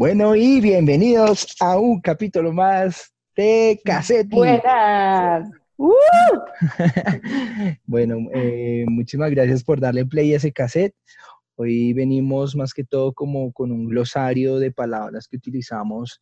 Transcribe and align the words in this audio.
Bueno, 0.00 0.34
y 0.34 0.62
bienvenidos 0.62 1.54
a 1.60 1.78
un 1.78 2.00
capítulo 2.00 2.54
más 2.54 3.12
de 3.36 3.78
Cassette. 3.84 4.30
Buenas. 4.30 5.50
¡Uh! 5.76 5.92
bueno, 7.84 8.16
eh, 8.32 8.86
muchísimas 8.88 9.30
gracias 9.30 9.62
por 9.62 9.78
darle 9.78 10.06
play 10.06 10.32
a 10.32 10.38
ese 10.38 10.52
cassette. 10.52 10.94
Hoy 11.56 11.92
venimos 11.92 12.56
más 12.56 12.72
que 12.72 12.82
todo 12.82 13.12
como 13.12 13.52
con 13.52 13.70
un 13.72 13.88
glosario 13.88 14.58
de 14.58 14.72
palabras 14.72 15.28
que 15.28 15.36
utilizamos 15.36 16.18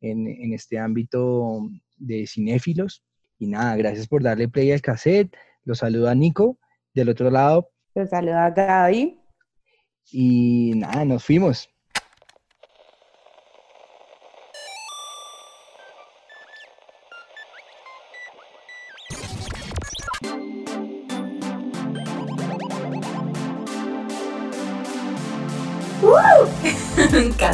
en, 0.00 0.26
en 0.26 0.52
este 0.52 0.80
ámbito 0.80 1.68
de 1.98 2.26
cinéfilos. 2.26 3.04
Y 3.38 3.46
nada, 3.46 3.76
gracias 3.76 4.08
por 4.08 4.24
darle 4.24 4.48
play 4.48 4.72
al 4.72 4.82
cassette. 4.82 5.32
Los 5.62 5.78
saluda 5.78 6.16
Nico. 6.16 6.58
Del 6.94 7.08
otro 7.10 7.30
lado. 7.30 7.70
Los 7.94 8.10
saluda 8.10 8.50
Gaby. 8.50 9.20
Y 10.10 10.72
nada, 10.74 11.04
nos 11.04 11.24
fuimos. 11.24 11.69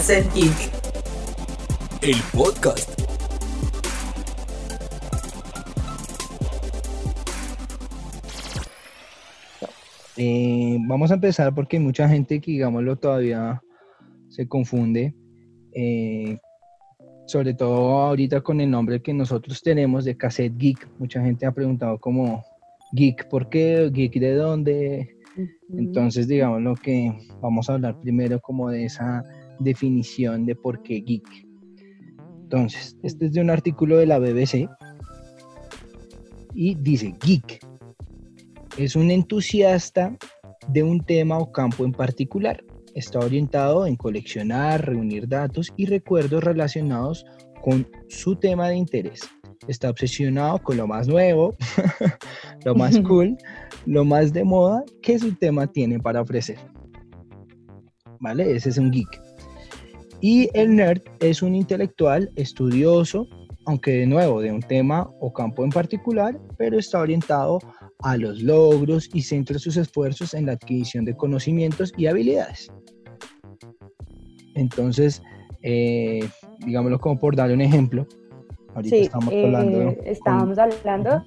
Cassette 0.07 0.35
Geek. 0.35 0.71
El 2.01 2.15
podcast. 2.33 2.89
Eh, 10.17 10.79
vamos 10.87 11.11
a 11.11 11.15
empezar 11.15 11.53
porque 11.57 11.79
hay 11.79 11.83
mucha 11.83 12.09
gente 12.09 12.41
que, 12.41 12.53
digámoslo, 12.53 12.95
todavía 12.95 13.61
se 14.29 14.47
confunde. 14.47 15.13
Eh, 15.73 16.39
sobre 17.27 17.55
todo 17.55 17.99
ahorita 17.99 18.43
con 18.43 18.61
el 18.61 18.71
nombre 18.71 19.03
que 19.03 19.13
nosotros 19.13 19.61
tenemos 19.61 20.05
de 20.05 20.17
Cassette 20.17 20.57
Geek. 20.57 20.89
Mucha 21.01 21.21
gente 21.21 21.47
ha 21.47 21.53
preguntado 21.53 21.99
como 21.99 22.45
Geek, 22.93 23.29
¿por 23.29 23.49
qué? 23.49 23.91
¿Geek 23.93 24.21
de 24.21 24.35
dónde? 24.37 25.17
Entonces, 25.77 26.29
digamos 26.29 26.63
lo 26.63 26.77
que 26.77 27.13
vamos 27.41 27.69
a 27.69 27.73
hablar 27.73 28.01
primero 28.01 28.39
como 28.41 28.71
de 28.71 28.85
esa 28.85 29.25
definición 29.59 30.47
de 30.47 30.55
por 30.55 30.83
qué 30.83 31.01
geek. 31.01 31.47
Entonces, 32.43 32.97
este 33.03 33.27
es 33.27 33.33
de 33.33 33.41
un 33.41 33.51
artículo 33.51 33.97
de 33.97 34.07
la 34.07 34.19
BBC 34.19 34.69
y 36.55 36.75
dice, 36.77 37.15
geek 37.25 37.61
es 38.79 38.95
un 38.95 39.11
entusiasta 39.11 40.17
de 40.69 40.83
un 40.83 41.01
tema 41.01 41.39
o 41.39 41.51
campo 41.51 41.85
en 41.85 41.93
particular. 41.93 42.63
Está 42.95 43.19
orientado 43.19 43.87
en 43.87 43.97
coleccionar, 43.97 44.87
reunir 44.87 45.29
datos 45.29 45.73
y 45.77 45.87
recuerdos 45.87 46.43
relacionados 46.45 47.27
con 47.63 47.87
su 48.09 48.37
tema 48.37 48.69
de 48.69 48.77
interés. 48.77 49.21
Está 49.69 49.91
obsesionado 49.91 50.59
con 50.63 50.77
lo 50.77 50.87
más 50.87 51.09
nuevo, 51.09 51.57
lo 52.65 52.75
más 52.75 52.99
cool, 53.01 53.37
lo 53.85 54.05
más 54.05 54.33
de 54.33 54.45
moda 54.45 54.85
que 55.03 55.19
su 55.19 55.35
tema 55.35 55.67
tiene 55.67 55.99
para 55.99 56.21
ofrecer. 56.21 56.59
¿Vale? 58.21 58.57
Ese 58.57 58.71
es 58.71 58.79
un 58.79 58.91
geek. 58.91 59.26
Y 60.21 60.49
el 60.55 60.75
nerd 60.75 61.03
es 61.21 61.43
un 61.43 61.55
intelectual 61.55 62.31
estudioso, 62.37 63.27
aunque 63.67 63.93
de 63.93 64.07
nuevo 64.07 64.41
de 64.41 64.53
un 64.53 64.63
tema 64.63 65.11
o 65.21 65.33
campo 65.33 65.65
en 65.65 65.71
particular, 65.71 66.39
pero 66.57 66.79
está 66.79 67.01
orientado 67.01 67.59
a 68.03 68.17
los 68.17 68.43
logros 68.43 69.09
y 69.13 69.23
centra 69.23 69.59
sus 69.59 69.77
esfuerzos 69.77 70.35
en 70.35 70.47
la 70.47 70.53
adquisición 70.53 71.05
de 71.05 71.15
conocimientos 71.15 71.93
y 71.97 72.07
habilidades. 72.07 72.71
Entonces, 74.55 75.23
eh, 75.63 76.27
digámoslo 76.65 76.99
como 76.99 77.19
por 77.19 77.37
darle 77.37 77.55
un 77.55 77.61
ejemplo, 77.61 78.07
ahorita 78.75 78.97
estamos 78.97 79.35
hablando. 79.35 79.83
Eh, 79.83 79.99
estábamos 80.07 80.59
hablando 80.59 81.25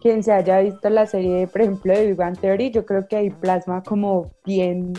quien 0.00 0.22
se 0.22 0.32
haya 0.32 0.60
visto 0.60 0.88
la 0.88 1.06
serie, 1.06 1.46
por 1.46 1.60
ejemplo, 1.60 1.92
de 1.92 2.06
Big 2.06 2.16
Bang 2.16 2.38
Theory, 2.38 2.70
yo 2.70 2.84
creo 2.86 3.06
que 3.06 3.16
ahí 3.16 3.30
plasma 3.30 3.82
como 3.82 4.30
bien 4.44 4.92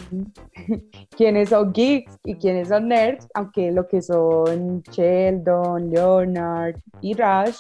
quiénes 1.18 1.50
son 1.50 1.74
geeks 1.74 2.18
y 2.24 2.36
quiénes 2.36 2.70
son 2.70 2.88
nerds, 2.88 3.28
aunque 3.34 3.72
lo 3.72 3.88
que 3.88 4.02
son 4.02 4.84
Sheldon, 4.84 5.90
Leonard 5.90 6.76
y 7.02 7.14
Rush 7.14 7.58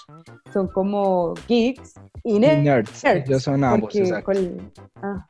son 0.54 0.68
como 0.68 1.34
geeks 1.48 1.96
y 2.24 2.40
nerds. 2.40 3.04
Ellos 3.04 3.44
son 3.44 3.64
ambos, 3.64 3.94
porque, 4.24 4.58
ah, 5.02 5.28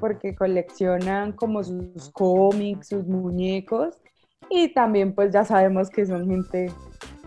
porque 0.00 0.34
coleccionan 0.34 1.32
como 1.32 1.62
sus 1.62 2.10
cómics, 2.10 2.88
sus 2.88 3.06
muñecos 3.06 3.96
y 4.50 4.72
también 4.72 5.14
pues 5.14 5.32
ya 5.32 5.44
sabemos 5.44 5.90
que 5.90 6.06
son 6.06 6.28
gente 6.28 6.70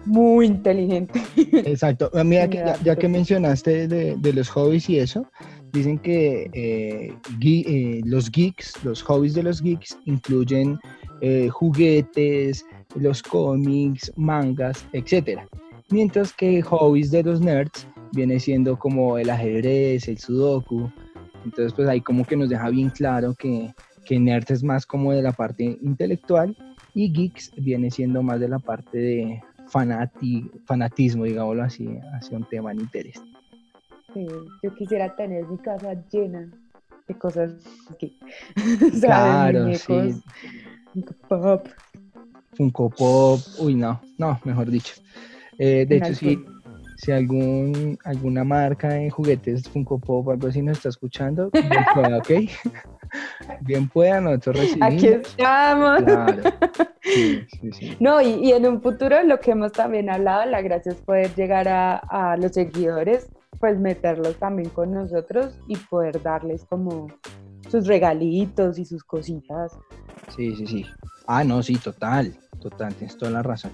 muy 0.06 0.46
inteligente. 0.46 1.22
Exacto. 1.36 2.10
Ah, 2.14 2.24
mira, 2.24 2.50
que, 2.50 2.64
ya, 2.84 2.96
que 2.96 3.08
mencionaste 3.08 3.88
de, 3.88 4.34
los 4.34 4.50
hobbies 4.50 4.90
y 4.90 5.00
eso, 5.00 5.26
dicen 5.72 6.00
que 6.00 6.50
eh, 6.54 7.14
eh, 7.42 8.02
los 8.06 8.32
geeks, 8.32 8.84
los 8.84 9.02
hobbies 9.04 9.34
de 9.34 9.44
los 9.44 9.62
geeks 9.62 9.98
incluyen 10.06 10.80
eh, 11.22 11.50
juguetes, 11.50 12.66
los 12.96 13.22
cómics, 13.22 14.12
mangas, 14.16 14.86
etc. 14.94 15.42
Mientras 15.90 16.34
que 16.34 16.62
hobbies 16.62 17.12
de 17.12 17.24
los 17.24 17.42
nerds 17.42 17.88
viene 18.14 18.40
siendo 18.40 18.78
como 18.78 19.18
el 19.18 19.30
ajedrez, 19.30 20.08
el 20.08 20.18
sudoku. 20.18 20.90
Entonces, 21.46 21.74
pues 21.74 21.88
ahí 21.88 22.02
como 22.02 22.26
que 22.26 22.36
nos 22.36 22.50
deja 22.50 22.70
bien 22.70 22.90
claro 22.90 23.34
que, 23.38 23.74
que 24.06 24.20
nerds 24.20 24.52
es 24.52 24.64
más 24.64 24.86
como 24.86 25.14
de 25.14 25.22
la 25.22 25.32
parte 25.32 25.78
intelectual 25.82 26.56
y 26.94 27.12
geeks 27.12 27.52
viene 27.58 27.92
siendo 27.92 28.24
más 28.24 28.40
de 28.40 28.50
la 28.50 28.60
parte 28.60 28.98
de 28.98 29.42
fanati, 29.70 30.50
fanatismo, 30.66 31.26
digámoslo 31.26 31.64
así, 31.64 31.88
hacia 32.14 32.38
un 32.38 32.44
tema 32.46 32.74
de 32.74 32.82
interés. 32.82 33.22
yo 34.16 34.76
quisiera 34.76 35.16
tener 35.16 35.46
mi 35.48 35.58
casa 35.58 35.94
llena 36.12 36.50
de 37.08 37.18
cosas 37.18 37.52
que, 37.98 38.12
claro, 39.02 39.74
sí. 39.76 40.22
Funko 40.94 41.14
Pop. 41.28 41.68
Funko 42.54 42.90
Pop, 42.90 43.40
uy, 43.60 43.76
no, 43.76 44.02
no, 44.18 44.40
mejor 44.44 44.70
dicho. 44.70 44.96
Eh, 45.58 45.86
de 45.88 45.98
hecho, 45.98 46.14
sí, 46.16 46.44
si 46.98 47.12
algún, 47.12 47.98
alguna 48.04 48.44
marca 48.44 48.90
de 48.90 49.10
juguetes 49.10 49.70
Funko 49.70 50.00
Pop 50.00 50.28
o 50.28 50.32
algo 50.32 50.48
así 50.48 50.62
nos 50.62 50.78
está 50.78 50.90
escuchando, 50.90 51.48
¿ok? 52.18 52.32
Bien 53.62 53.88
pueda, 53.90 54.22
nosotros 54.22 54.58
recibimos. 54.58 54.94
Aquí 54.94 55.08
estamos. 55.08 56.04
Claro. 56.04 56.42
No, 58.00 58.22
y, 58.22 58.52
en 58.52 58.68
un 58.68 58.82
futuro 58.82 59.24
lo 59.24 59.40
que 59.40 59.52
hemos 59.52 59.72
también 59.72 60.10
hablado, 60.12 60.46
la 60.46 60.62
gracia 60.62 60.92
es 60.92 60.98
poder 61.00 61.34
llegar 61.34 61.68
a, 61.68 61.96
a 61.98 62.38
los 62.38 62.52
seguidores, 62.52 63.30
pues 63.60 63.80
meterlos 63.80 64.36
también 64.36 64.70
con 64.70 64.94
nosotros 64.94 65.58
y 65.68 65.76
poder 65.76 66.22
darles 66.22 66.66
como 66.66 67.08
sus 67.70 67.88
regalitos 67.88 68.78
y 68.78 68.86
sus 68.86 69.04
cositas. 69.04 69.78
Sí, 70.36 70.56
sí, 70.56 70.68
sí. 70.68 70.86
Ah, 71.26 71.44
no, 71.44 71.64
sí, 71.64 71.78
total, 71.78 72.36
total, 72.60 72.94
tienes 72.94 73.18
toda 73.18 73.32
la 73.32 73.44
razón. 73.44 73.72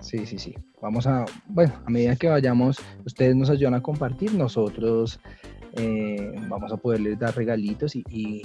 Sí, 0.00 0.26
sí, 0.26 0.38
sí. 0.38 0.54
Vamos 0.80 1.06
a, 1.06 1.24
bueno, 1.46 1.72
a 1.86 1.90
medida 1.90 2.16
que 2.16 2.28
vayamos, 2.28 2.78
ustedes 3.04 3.34
nos 3.36 3.50
ayudan 3.50 3.74
a 3.74 3.82
compartir, 3.82 4.34
nosotros 4.34 5.20
eh, 5.76 6.34
vamos 6.48 6.72
a 6.72 6.76
poderles 6.76 7.18
dar 7.18 7.34
regalitos 7.34 7.94
y, 7.96 8.42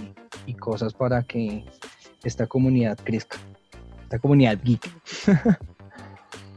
cosas 0.60 0.94
para 0.94 1.24
que 1.24 1.64
esta 2.24 2.48
comunidad 2.48 2.98
crezca, 3.04 3.38
esta 4.04 4.20
comunidad 4.20 4.58
geek. 4.64 4.90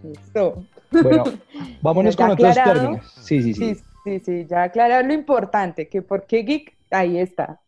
Listo. 0.03 0.65
Bueno, 0.91 1.25
vámonos 1.83 2.17
con 2.17 2.31
otros 2.31 2.55
términos. 2.55 3.13
Sí, 3.21 3.43
sí, 3.43 3.55
sí. 3.55 3.75
Sí, 3.75 3.83
sí, 4.05 4.21
sí, 4.21 4.47
ya 4.49 4.65
aclarar 4.65 5.05
lo 5.05 5.13
importante, 5.13 5.89
que 5.89 6.03
por 6.03 6.27
qué 6.27 6.43
geek, 6.43 6.77
ahí 6.91 7.19
está. 7.19 7.61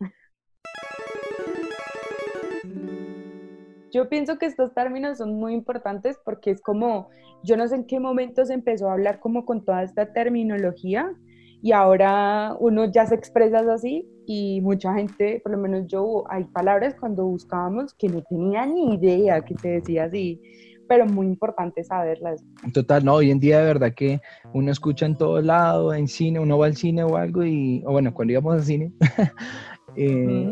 Yo 3.92 4.08
pienso 4.08 4.38
que 4.38 4.46
estos 4.46 4.72
términos 4.72 5.18
son 5.18 5.34
muy 5.34 5.52
importantes 5.52 6.18
porque 6.24 6.50
es 6.50 6.62
como, 6.62 7.10
yo 7.42 7.58
no 7.58 7.68
sé 7.68 7.74
en 7.74 7.84
qué 7.84 8.00
momento 8.00 8.46
se 8.46 8.54
empezó 8.54 8.88
a 8.88 8.94
hablar 8.94 9.20
como 9.20 9.44
con 9.44 9.64
toda 9.64 9.82
esta 9.82 10.14
terminología 10.14 11.14
y 11.62 11.70
ahora 11.70 12.56
uno 12.58 12.90
ya 12.90 13.06
se 13.06 13.14
expresa 13.14 13.60
así 13.72 14.04
y 14.26 14.60
mucha 14.60 14.94
gente, 14.94 15.40
por 15.42 15.52
lo 15.52 15.58
menos 15.58 15.86
yo, 15.86 16.24
hay 16.28 16.44
palabras 16.44 16.94
cuando 16.98 17.24
buscábamos 17.24 17.94
que 17.94 18.08
no 18.08 18.20
tenía 18.22 18.66
ni 18.66 18.94
idea 18.94 19.40
que 19.42 19.56
se 19.56 19.68
decía 19.68 20.04
así, 20.04 20.40
pero 20.88 21.06
muy 21.06 21.26
importante 21.26 21.84
saberlas. 21.84 22.44
Total, 22.74 23.04
no, 23.04 23.14
hoy 23.14 23.30
en 23.30 23.38
día 23.38 23.60
de 23.60 23.66
verdad 23.66 23.92
que 23.94 24.20
uno 24.52 24.72
escucha 24.72 25.06
en 25.06 25.16
todo 25.16 25.40
lado, 25.40 25.94
en 25.94 26.08
cine, 26.08 26.40
uno 26.40 26.58
va 26.58 26.66
al 26.66 26.76
cine 26.76 27.04
o 27.04 27.16
algo 27.16 27.44
y, 27.44 27.82
o 27.86 27.92
bueno, 27.92 28.12
cuando 28.12 28.32
íbamos 28.32 28.54
al 28.54 28.64
cine, 28.64 28.92
eh, 29.96 30.50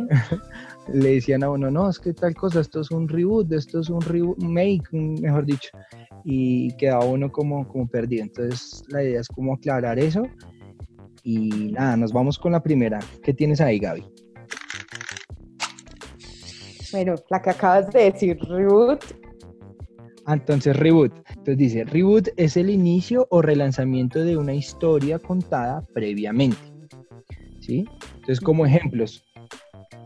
le 0.93 1.15
decían 1.15 1.43
a 1.43 1.51
uno, 1.51 1.73
no, 1.73 1.91
es 1.91 1.99
que 1.99 2.13
tal 2.13 2.37
cosa, 2.37 2.61
esto 2.61 2.81
es 2.83 2.91
un 2.93 3.09
reboot, 3.09 3.53
esto 3.53 3.81
es 3.81 3.91
un 3.91 4.01
remake, 4.01 4.93
mejor 4.93 5.45
dicho, 5.45 5.71
y 6.25 6.73
quedaba 6.77 7.05
uno 7.05 7.33
como, 7.33 7.67
como 7.67 7.89
perdido. 7.89 8.23
Entonces 8.23 8.85
la 8.89 9.03
idea 9.03 9.21
es 9.21 9.29
como 9.29 9.55
aclarar 9.55 9.99
eso. 9.99 10.23
Y 11.23 11.73
nada, 11.73 11.97
nos 11.97 12.13
vamos 12.13 12.39
con 12.39 12.53
la 12.53 12.63
primera. 12.63 12.99
¿Qué 13.23 13.35
tienes 13.35 13.61
ahí, 13.61 13.79
Gaby? 13.79 14.05
Bueno, 16.93 17.15
la 17.29 17.41
que 17.41 17.51
acabas 17.51 17.91
de 17.93 18.11
decir, 18.11 18.39
reboot. 18.49 19.05
Ah, 20.27 20.35
entonces, 20.35 20.77
reboot. 20.77 21.13
Entonces 21.29 21.57
dice, 21.57 21.85
reboot 21.85 22.29
es 22.37 22.57
el 22.57 22.71
inicio 22.71 23.27
o 23.31 23.43
relanzamiento 23.43 24.21
de 24.21 24.37
una 24.37 24.55
historia 24.55 25.19
contada 25.19 25.83
previamente. 25.95 26.59
¿Sí? 27.61 27.87
Entonces, 28.15 28.41
como 28.41 28.67
ejemplos. 28.67 29.25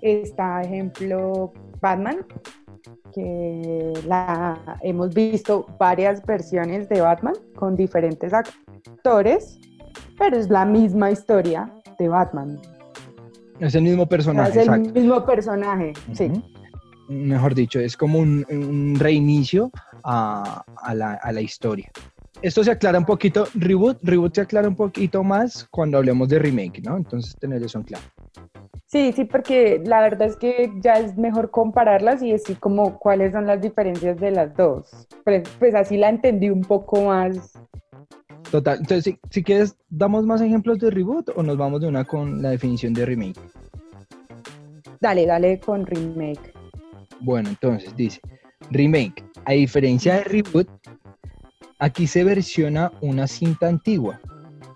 Está 0.02 0.60
ejemplo 0.62 1.52
Batman, 1.80 2.26
que 3.14 3.92
la 4.06 4.78
hemos 4.82 5.14
visto 5.14 5.66
varias 5.78 6.24
versiones 6.26 6.88
de 6.88 7.00
Batman 7.00 7.34
con 7.54 7.76
diferentes 7.76 8.32
actores, 8.32 9.58
pero 10.18 10.36
es 10.36 10.48
la 10.50 10.64
misma 10.64 11.10
historia 11.10 11.70
de 11.98 12.08
Batman. 12.08 12.58
Es 13.60 13.74
el 13.74 13.82
mismo 13.82 14.06
personaje. 14.06 14.60
Es 14.60 14.68
el 14.68 14.92
mismo 14.92 15.24
personaje, 15.24 15.92
sí. 16.12 16.30
Mejor 17.08 17.54
dicho, 17.54 17.78
es 17.80 17.96
como 17.96 18.18
un, 18.18 18.96
reinicio 18.98 19.70
a, 20.04 20.64
la, 20.94 21.40
historia. 21.40 21.90
Esto 22.42 22.64
se 22.64 22.70
aclara 22.70 22.98
un 22.98 23.04
poquito, 23.04 23.46
reboot, 23.54 23.98
reboot 24.02 24.34
se 24.34 24.40
aclara 24.40 24.68
un 24.68 24.76
poquito 24.76 25.22
más 25.22 25.66
cuando 25.70 25.98
hablemos 25.98 26.28
de 26.28 26.38
remake, 26.38 26.82
¿no? 26.82 26.96
Entonces 26.96 27.36
tener 27.36 27.62
eso 27.62 27.78
en 27.78 27.84
claro. 27.84 28.04
Sí, 28.86 29.12
sí, 29.12 29.24
porque 29.24 29.82
la 29.84 30.00
verdad 30.02 30.28
es 30.28 30.36
que 30.36 30.70
ya 30.80 30.94
es 30.94 31.16
mejor 31.16 31.50
compararlas 31.50 32.22
y 32.22 32.32
decir 32.32 32.58
como 32.58 32.98
cuáles 32.98 33.32
son 33.32 33.46
las 33.46 33.60
diferencias 33.60 34.18
de 34.20 34.30
las 34.30 34.54
dos. 34.56 35.08
Pues, 35.24 35.48
pues 35.58 35.74
así 35.74 35.96
la 35.96 36.08
entendí 36.08 36.48
un 36.48 36.60
poco 36.60 37.02
más. 37.02 37.58
Total, 38.54 38.78
entonces 38.78 39.02
si, 39.02 39.18
si 39.32 39.42
quieres, 39.42 39.74
¿damos 39.90 40.24
más 40.26 40.40
ejemplos 40.40 40.78
de 40.78 40.88
reboot 40.88 41.28
o 41.34 41.42
nos 41.42 41.56
vamos 41.56 41.80
de 41.80 41.88
una 41.88 42.04
con 42.04 42.40
la 42.40 42.50
definición 42.50 42.94
de 42.94 43.04
remake? 43.04 43.40
Dale, 45.00 45.26
dale 45.26 45.58
con 45.58 45.84
remake. 45.84 46.54
Bueno, 47.18 47.48
entonces 47.48 47.96
dice, 47.96 48.20
remake, 48.70 49.24
a 49.44 49.54
diferencia 49.54 50.14
de 50.14 50.22
reboot, 50.22 50.68
aquí 51.80 52.06
se 52.06 52.22
versiona 52.22 52.92
una 53.00 53.26
cinta 53.26 53.66
antigua. 53.66 54.20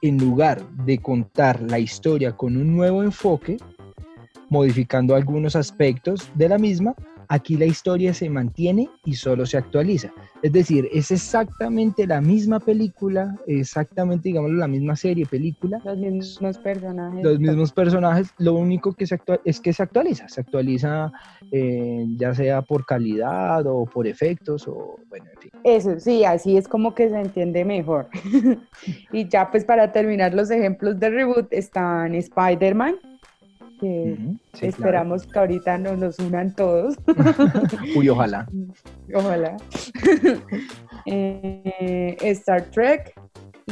En 0.02 0.18
lugar 0.18 0.60
de 0.84 0.98
contar 0.98 1.62
la 1.62 1.78
historia 1.78 2.32
con 2.32 2.56
un 2.56 2.76
nuevo 2.76 3.04
enfoque, 3.04 3.58
modificando 4.48 5.14
algunos 5.14 5.54
aspectos 5.54 6.28
de 6.34 6.48
la 6.48 6.58
misma, 6.58 6.96
aquí 7.28 7.56
la 7.56 7.66
historia 7.66 8.14
se 8.14 8.28
mantiene 8.30 8.88
y 9.04 9.14
solo 9.14 9.46
se 9.46 9.58
actualiza. 9.58 10.12
Es 10.42 10.52
decir, 10.52 10.88
es 10.92 11.10
exactamente 11.10 12.06
la 12.06 12.20
misma 12.20 12.60
película, 12.60 13.36
exactamente, 13.46 14.28
digamos, 14.28 14.52
la 14.52 14.68
misma 14.68 14.96
serie, 14.96 15.26
película. 15.26 15.80
Los 15.84 15.98
mismos 15.98 16.58
personajes. 16.58 17.24
Los 17.24 17.38
mismos 17.38 17.72
personajes, 17.72 18.28
lo 18.38 18.54
único 18.54 18.94
que 18.94 19.06
se 19.06 19.18
es 19.44 19.60
que 19.60 19.72
se 19.72 19.82
actualiza, 19.82 20.28
se 20.28 20.40
actualiza 20.40 21.12
eh, 21.52 22.06
ya 22.16 22.34
sea 22.34 22.62
por 22.62 22.86
calidad 22.86 23.66
o 23.66 23.84
por 23.84 24.06
efectos 24.06 24.66
o, 24.68 24.98
bueno, 25.08 25.26
en 25.34 25.40
fin. 25.40 25.50
Eso, 25.64 25.98
sí, 25.98 26.24
así 26.24 26.56
es 26.56 26.68
como 26.68 26.94
que 26.94 27.08
se 27.08 27.20
entiende 27.20 27.64
mejor. 27.64 28.08
y 29.12 29.28
ya 29.28 29.50
pues 29.50 29.64
para 29.64 29.92
terminar 29.92 30.34
los 30.34 30.50
ejemplos 30.50 30.98
de 30.98 31.10
reboot 31.10 31.52
están 31.52 32.14
Spider-Man, 32.14 32.96
que 33.78 34.16
esperamos 34.60 35.26
que 35.26 35.38
ahorita 35.38 35.78
nos 35.78 35.98
los 35.98 36.18
unan 36.18 36.54
todos. 36.54 36.96
Uy, 37.96 38.08
ojalá. 38.08 38.46
Ojalá. 39.14 39.56
Eh, 41.10 42.16
Star 42.20 42.60
Trek 42.70 43.14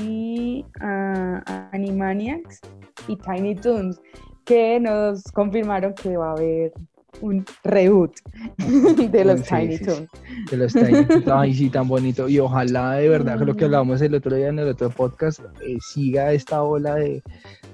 y 0.01 0.65
uh, 0.81 1.41
Animaniacs 1.73 2.61
y 3.09 3.17
Tiny 3.17 3.55
Toons, 3.57 4.01
que 4.47 4.81
nos 4.81 5.23
confirmaron 5.33 5.93
que 5.95 6.17
va 6.17 6.31
a 6.31 6.33
haber 6.33 6.73
un 7.21 7.45
reboot 7.65 8.15
de 9.11 9.25
los 9.25 9.43
Tiny 9.43 9.79
Toons. 9.79 10.09
De 10.51 10.57
los 10.57 10.73
Tiny 10.73 11.05
Toons. 11.05 11.29
Ay, 11.29 11.55
sí, 11.55 11.71
tan 11.71 11.89
bonito. 11.89 12.29
Y 12.29 12.39
ojalá 12.39 12.95
de 12.95 13.09
verdad 13.09 13.39
lo 13.41 13.55
que 13.55 13.65
hablábamos 13.65 14.01
el 14.03 14.15
otro 14.15 14.37
día 14.37 14.49
en 14.49 14.59
el 14.59 14.69
otro 14.69 14.91
podcast 14.91 15.41
eh, 15.61 15.79
siga 15.81 16.33
esta 16.33 16.63
ola 16.63 16.95
de, 16.95 17.23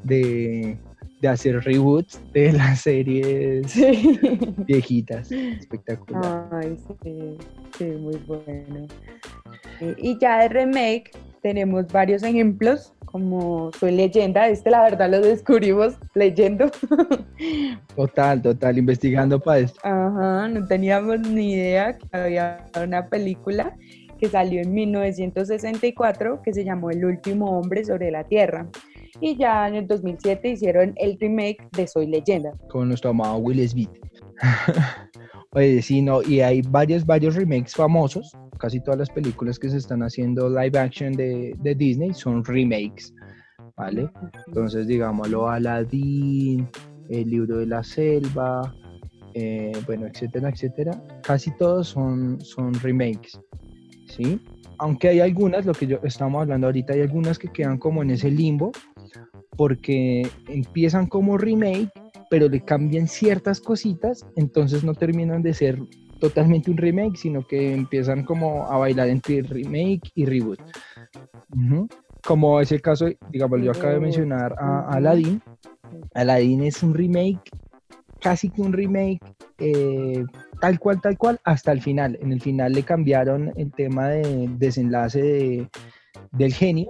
de 0.03 0.77
de 1.23 1.29
hacer 1.29 1.61
reboots 1.61 2.21
de 2.33 2.53
las 2.53 2.81
series 2.81 3.75
viejitas. 4.67 5.31
Espectacular. 5.31 6.49
Ay, 6.51 6.77
sí, 7.03 7.39
sí, 7.79 7.85
muy 7.85 8.17
bueno. 8.27 8.89
Y 9.97 10.19
ya 10.19 10.41
de 10.43 10.49
remake 10.49 11.13
tenemos 11.41 11.87
varios 11.89 12.23
ejemplos, 12.25 12.93
como 13.07 13.71
Soy 13.79 13.93
Leyenda, 13.93 14.49
este 14.49 14.71
la 14.71 14.83
verdad 14.83 15.11
lo 15.11 15.21
descubrimos 15.21 15.95
leyendo. 16.15 16.71
Total, 17.97 18.43
total, 18.43 18.79
investigando 18.79 19.39
para 19.39 19.61
esto. 19.61 19.79
Ajá, 19.83 20.49
no 20.49 20.67
teníamos 20.67 21.21
ni 21.21 21.53
idea 21.53 21.97
que 21.97 22.17
había 22.17 22.67
una 22.83 23.09
película 23.09 23.77
que 24.19 24.29
salió 24.29 24.61
en 24.61 24.73
1964 24.73 26.43
que 26.43 26.53
se 26.53 26.65
llamó 26.65 26.91
El 26.91 27.05
último 27.05 27.59
hombre 27.59 27.85
sobre 27.85 28.11
la 28.11 28.25
Tierra 28.25 28.67
y 29.21 29.37
ya 29.37 29.69
en 29.69 29.75
el 29.77 29.87
2007 29.87 30.51
hicieron 30.51 30.95
el 30.97 31.19
remake 31.19 31.69
de 31.77 31.87
Soy 31.87 32.07
Leyenda. 32.07 32.53
Con 32.71 32.89
nuestro 32.89 33.11
amado 33.11 33.39
Will 33.39 33.67
Smith. 33.69 33.91
Oye, 35.55 35.83
sí, 35.83 36.01
no, 36.01 36.23
y 36.23 36.41
hay 36.41 36.63
varios, 36.63 37.05
varios 37.05 37.35
remakes 37.35 37.75
famosos. 37.75 38.33
Casi 38.59 38.81
todas 38.81 38.99
las 38.99 39.11
películas 39.11 39.59
que 39.59 39.69
se 39.69 39.77
están 39.77 40.03
haciendo 40.03 40.49
live 40.49 40.79
action 40.79 41.13
de, 41.13 41.55
de 41.59 41.75
Disney 41.75 42.15
son 42.15 42.45
remakes, 42.45 43.13
¿vale? 43.77 44.09
Entonces, 44.47 44.87
digámoslo, 44.87 45.49
Aladdin, 45.49 46.69
El 47.11 47.29
libro 47.29 47.59
de 47.59 47.67
la 47.67 47.83
selva, 47.83 48.75
eh, 49.35 49.73
bueno, 49.87 50.07
etcétera, 50.07 50.49
etcétera. 50.49 51.03
Casi 51.23 51.51
todos 51.57 51.89
son, 51.89 52.41
son 52.41 52.73
remakes, 52.75 53.39
¿sí? 54.07 54.41
Aunque 54.79 55.09
hay 55.09 55.21
algunas, 55.21 55.67
lo 55.67 55.75
que 55.75 55.87
yo 55.87 55.99
estamos 56.03 56.43
hablando 56.43 56.67
ahorita, 56.67 56.95
hay 56.95 57.03
algunas 57.03 57.39
que 57.39 57.49
quedan 57.49 57.79
como 57.79 58.03
en 58.03 58.11
ese 58.11 58.31
limbo, 58.31 58.73
porque 59.57 60.29
empiezan 60.49 61.07
como 61.07 61.39
remake, 61.39 61.91
pero 62.31 62.49
le 62.49 62.61
cambian 62.61 63.09
ciertas 63.09 63.61
cositas, 63.61 64.27
entonces 64.37 64.85
no 64.85 64.95
terminan 64.95 65.43
de 65.43 65.55
ser 65.55 65.79
totalmente 66.19 66.71
un 66.71 66.77
remake, 66.77 67.17
sino 67.17 67.47
que 67.47 67.75
empiezan 67.75 68.25
como 68.25 68.67
a 68.67 68.79
bailar 68.79 69.09
entre 69.09 69.43
remake 69.43 70.11
y 70.15 70.25
reboot. 70.25 70.61
Como 72.25 72.61
es 72.61 72.71
el 72.73 72.81
caso, 72.81 73.07
digamos, 73.31 73.61
yo 73.61 73.73
acabo 73.73 73.95
de 73.95 74.01
mencionar 74.01 74.55
a, 74.59 74.89
Aladdin. 74.93 75.43
Aladdin 76.15 76.63
es 76.63 76.83
un 76.83 76.95
remake, 76.95 77.51
casi 78.21 78.49
que 78.49 78.63
un 78.63 78.73
remake, 78.73 79.21
eh, 79.59 80.25
tal 80.61 80.79
cual, 80.79 81.01
tal 81.01 81.19
cual, 81.19 81.41
hasta 81.45 81.73
el 81.73 81.83
final. 81.83 82.17
En 82.23 82.33
el 82.33 82.41
final 82.41 82.73
le 82.73 82.85
cambiaron 82.85 83.53
el 83.57 83.73
tema 83.73 84.09
de 84.09 84.49
desenlace 84.59 85.69
del 86.31 86.55
genio 86.55 86.89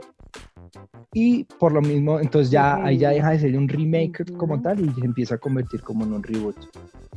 y 1.12 1.44
por 1.44 1.72
lo 1.72 1.82
mismo, 1.82 2.20
entonces 2.20 2.50
ya 2.50 2.76
ahí 2.82 2.98
ya 2.98 3.10
deja 3.10 3.30
de 3.30 3.40
ser 3.40 3.56
un 3.56 3.68
remake 3.68 4.24
como 4.36 4.60
tal 4.60 4.80
y 4.80 4.90
se 4.92 5.04
empieza 5.04 5.34
a 5.34 5.38
convertir 5.38 5.82
como 5.82 6.04
en 6.04 6.14
un 6.14 6.22
reboot. 6.22 6.56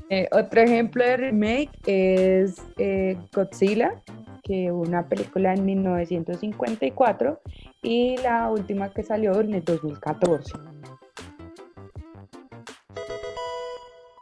Eh, 0.10 0.27
otro 0.31 0.62
ejemplo 0.62 1.03
de 1.03 1.17
remake 1.17 1.72
es 1.86 2.62
eh, 2.77 3.17
Godzilla, 3.34 4.01
que 4.43 4.72
una 4.72 5.07
película 5.07 5.53
en 5.53 5.65
1954 5.65 7.41
y 7.81 8.17
la 8.17 8.51
última 8.51 8.89
que 8.89 9.01
salió 9.01 9.39
en 9.39 9.55
el 9.55 9.63
2014. 9.63 10.53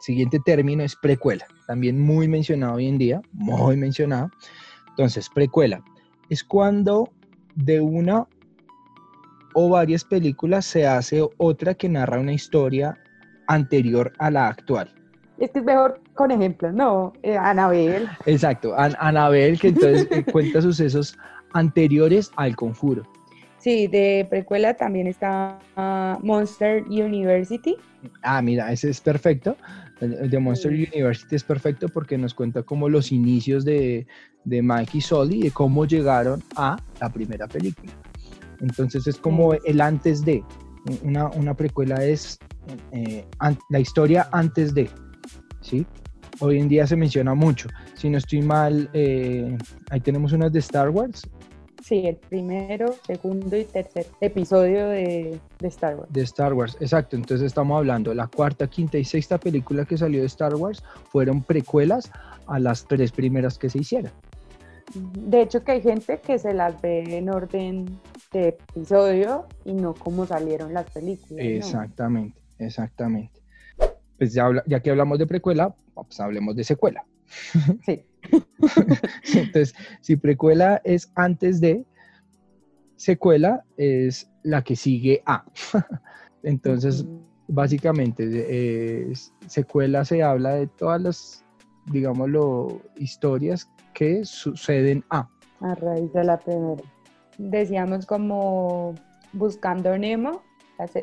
Siguiente 0.00 0.38
término 0.44 0.82
es 0.82 0.96
precuela, 0.96 1.46
también 1.66 1.98
muy 2.00 2.28
mencionado 2.28 2.74
hoy 2.74 2.88
en 2.88 2.98
día, 2.98 3.22
muy 3.32 3.76
mencionado. 3.76 4.30
Entonces, 4.90 5.28
precuela 5.28 5.82
es 6.28 6.44
cuando 6.44 7.10
de 7.54 7.80
una 7.80 8.26
o 9.54 9.70
varias 9.70 10.04
películas 10.04 10.66
se 10.66 10.86
hace 10.86 11.26
otra 11.38 11.74
que 11.74 11.88
narra 11.88 12.20
una 12.20 12.32
historia 12.32 12.98
anterior 13.46 14.12
a 14.18 14.30
la 14.30 14.48
actual. 14.48 14.92
Es 15.38 15.50
que 15.50 15.58
es 15.60 15.64
mejor 15.64 16.00
con 16.14 16.30
ejemplos, 16.30 16.72
¿no? 16.74 17.12
Eh, 17.22 17.36
Anabel. 17.36 18.08
Exacto, 18.26 18.74
Anabel 18.76 19.58
que 19.58 19.68
entonces 19.68 20.06
eh, 20.10 20.24
cuenta 20.32 20.60
sucesos 20.60 21.16
anteriores 21.52 22.30
al 22.36 22.54
conjuro. 22.54 23.02
Sí, 23.58 23.86
de 23.86 24.26
precuela 24.28 24.74
también 24.74 25.06
está 25.06 25.58
ah, 25.76 26.18
Monster 26.22 26.82
University. 26.84 27.76
Ah, 28.22 28.42
mira, 28.42 28.70
ese 28.70 28.90
es 28.90 29.00
perfecto. 29.00 29.56
El 30.00 30.28
de 30.28 30.38
Monster 30.38 30.70
University 30.70 31.36
es 31.36 31.44
perfecto 31.44 31.88
porque 31.88 32.18
nos 32.18 32.34
cuenta 32.34 32.62
como 32.62 32.88
los 32.88 33.10
inicios 33.10 33.64
de, 33.64 34.06
de 34.44 34.62
Mike 34.62 34.98
y 34.98 35.00
Sully, 35.00 35.42
de 35.44 35.50
cómo 35.50 35.86
llegaron 35.86 36.42
a 36.56 36.76
la 37.00 37.08
primera 37.10 37.46
película. 37.46 37.92
Entonces 38.60 39.06
es 39.06 39.16
como 39.16 39.54
el 39.54 39.80
antes 39.80 40.24
de. 40.24 40.42
Una, 41.02 41.54
precuela 41.54 42.04
es 42.04 42.38
eh, 42.92 43.24
la 43.70 43.80
historia 43.80 44.28
antes 44.32 44.74
de. 44.74 44.90
¿sí? 45.60 45.86
Hoy 46.40 46.58
en 46.58 46.68
día 46.68 46.86
se 46.86 46.96
menciona 46.96 47.34
mucho. 47.34 47.68
Si 47.94 48.10
no 48.10 48.18
estoy 48.18 48.42
mal, 48.42 48.90
eh, 48.92 49.56
ahí 49.90 50.00
tenemos 50.00 50.32
unas 50.32 50.52
de 50.52 50.58
Star 50.58 50.90
Wars. 50.90 51.22
Sí, 51.82 52.06
el 52.06 52.16
primero, 52.16 52.94
segundo 53.06 53.56
y 53.58 53.64
tercer 53.64 54.06
episodio 54.22 54.88
de, 54.88 55.38
de, 55.58 55.68
Star 55.68 55.96
Wars. 55.96 56.10
De 56.10 56.22
Star 56.22 56.54
Wars, 56.54 56.78
exacto. 56.80 57.14
Entonces 57.14 57.46
estamos 57.46 57.76
hablando, 57.76 58.14
la 58.14 58.26
cuarta, 58.26 58.66
quinta 58.66 58.96
y 58.96 59.04
sexta 59.04 59.36
película 59.36 59.84
que 59.84 59.98
salió 59.98 60.20
de 60.20 60.26
Star 60.26 60.54
Wars 60.54 60.82
fueron 61.10 61.42
precuelas 61.42 62.10
a 62.46 62.58
las 62.58 62.86
tres 62.86 63.12
primeras 63.12 63.58
que 63.58 63.68
se 63.68 63.80
hicieron. 63.80 64.10
De 64.92 65.42
hecho 65.42 65.64
que 65.64 65.72
hay 65.72 65.82
gente 65.82 66.20
que 66.20 66.38
se 66.38 66.52
las 66.52 66.80
ve 66.80 67.16
en 67.16 67.28
orden 67.30 67.98
de 68.32 68.48
episodio 68.48 69.46
y 69.64 69.72
no 69.72 69.94
como 69.94 70.26
salieron 70.26 70.74
las 70.74 70.90
películas. 70.90 71.44
Exactamente, 71.44 72.40
exactamente. 72.58 73.40
Pues 74.18 74.32
ya, 74.34 74.48
ya 74.66 74.80
que 74.80 74.90
hablamos 74.90 75.18
de 75.18 75.26
precuela, 75.26 75.74
pues 75.94 76.20
hablemos 76.20 76.56
de 76.56 76.64
secuela. 76.64 77.04
Sí. 77.84 78.04
Entonces, 79.34 79.74
si 80.00 80.16
precuela 80.16 80.80
es 80.84 81.10
antes 81.14 81.60
de, 81.60 81.84
secuela 82.96 83.64
es 83.76 84.30
la 84.42 84.62
que 84.62 84.76
sigue 84.76 85.22
a. 85.26 85.44
Entonces, 86.42 87.06
básicamente, 87.48 89.12
secuela 89.46 90.04
se 90.04 90.22
habla 90.22 90.54
de 90.54 90.66
todas 90.68 91.02
las, 91.02 91.44
digámoslo, 91.86 92.80
historias 92.96 93.68
que 93.94 94.24
suceden 94.24 95.04
a. 95.10 95.28
A 95.60 95.74
raíz 95.74 96.12
de 96.12 96.24
la 96.24 96.38
primera. 96.38 96.82
Decíamos 97.38 98.06
como 98.06 98.94
Buscando 99.32 99.96
Nemo, 99.96 100.42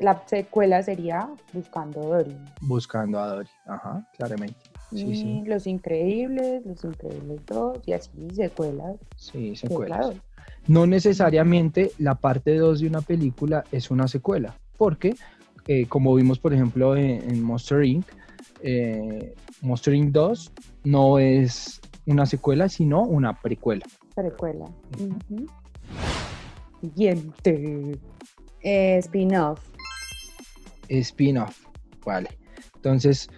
la, 0.02 0.22
secuela 0.28 0.84
sería 0.84 1.30
Buscando 1.54 2.02
a 2.02 2.18
Dory. 2.18 2.38
Buscando 2.62 3.20
a 3.20 3.28
Dory, 3.28 3.50
ajá, 3.66 4.08
claramente. 4.18 4.56
Sí, 4.92 5.44
Los 5.46 5.68
Increíbles, 5.68 6.66
Los 6.66 6.84
Increíbles 6.84 7.40
2 7.48 7.80
y 7.86 7.94
así 7.94 8.30
secuelas. 8.36 8.98
Sí, 9.16 9.56
secuelas. 9.56 10.16
No 10.68 10.86
necesariamente 10.86 11.92
la 11.98 12.16
parte 12.16 12.58
2 12.58 12.82
de 12.82 12.88
una 12.88 13.02
película 13.02 13.64
es 13.72 13.90
una 13.90 14.08
secuela, 14.08 14.54
porque 14.78 15.16
eh, 15.68 15.86
como 15.88 16.14
vimos 16.16 16.40
por 16.40 16.54
ejemplo 16.54 16.96
en, 16.96 17.42
Monster 17.42 17.84
Inc., 17.84 18.06
eh, 18.62 19.34
Monster 19.62 19.94
Inc. 19.94 20.12
2 20.12 20.52
no 20.84 21.20
es 21.20 21.80
una 22.12 22.26
secuela, 22.26 22.70
sino 22.70 23.02
una 23.02 23.40
precuela. 23.40 23.86
Precuela. 24.16 24.66
Siguiente. 26.82 28.00
Eh, 28.62 28.98
spin-off. 28.98 29.62
Spin-off, 30.90 31.66
vale. 32.06 32.30
Entonces, 32.76 33.30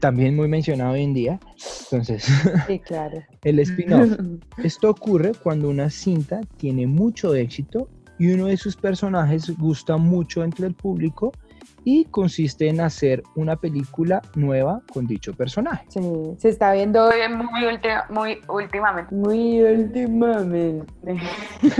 también 0.00 0.36
muy 0.36 0.48
mencionado 0.48 0.92
hoy 0.92 1.02
en 1.02 1.14
día. 1.14 1.40
Entonces, 1.84 2.28
sí, 2.66 2.78
claro. 2.80 3.22
el 3.44 3.58
spin-off. 3.60 4.18
Esto 4.62 4.90
ocurre 4.90 5.32
cuando 5.34 5.68
una 5.68 5.90
cinta 5.90 6.40
tiene 6.56 6.86
mucho 6.86 7.34
éxito 7.34 7.88
y 8.18 8.32
uno 8.32 8.46
de 8.46 8.56
sus 8.56 8.76
personajes 8.76 9.50
gusta 9.58 9.96
mucho 9.96 10.42
entre 10.42 10.66
el 10.66 10.74
público 10.74 11.32
y 11.86 12.04
consiste 12.06 12.68
en 12.68 12.80
hacer 12.80 13.22
una 13.36 13.54
película 13.54 14.20
nueva 14.34 14.82
con 14.92 15.06
dicho 15.06 15.32
personaje. 15.32 15.86
Sí, 15.88 16.00
se 16.36 16.48
está 16.48 16.72
viendo 16.72 17.08
muy, 17.30 17.46
muy 18.10 18.38
últimamente. 18.60 19.14
Muy 19.14 19.62
últimamente. 19.62 20.84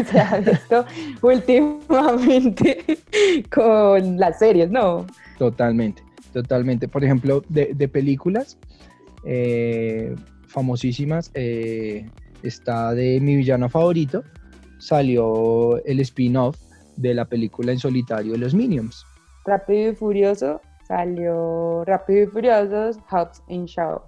se 0.09 0.21
ha 0.21 0.39
visto 0.39 0.85
últimamente 1.23 2.85
con 3.53 4.17
las 4.17 4.39
series, 4.39 4.71
¿no? 4.71 5.05
Totalmente, 5.39 6.05
totalmente. 6.33 6.87
Por 6.87 7.03
ejemplo, 7.03 7.43
de, 7.49 7.89
películas 7.89 8.59
eh, 9.25 10.15
famosísimas, 10.47 11.33
eh, 11.35 12.09
está 12.45 12.95
de 12.95 13.19
mi 13.21 13.35
villano 13.35 13.69
favorito, 13.69 14.23
salió 14.79 15.85
el 15.85 15.99
spin-off 15.99 16.57
de 16.97 17.13
la 17.13 17.25
película 17.25 17.73
en 17.73 17.81
solitario 17.81 18.35
de 18.35 18.39
los 18.39 18.55
Minions. 18.55 19.05
Rápido 19.47 19.93
y 19.93 19.95
Furioso 19.95 20.61
salió 20.87 21.85
Rápido 21.85 22.25
y 22.25 22.27
Furiosos, 22.27 22.99
Hobbs 23.11 23.43
and 23.49 23.67
Shaw. 23.67 24.03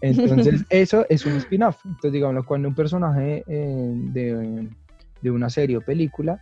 Entonces, 0.00 0.64
eso 0.70 1.06
es 1.08 1.24
un 1.24 1.36
spin-off. 1.36 1.84
Entonces, 1.84 2.12
digamos, 2.12 2.44
cuando 2.44 2.68
un 2.68 2.74
personaje 2.74 3.44
eh, 3.46 3.92
de, 3.94 5.30
una 5.30 5.48
serie 5.48 5.76
o 5.76 5.80
película 5.80 6.40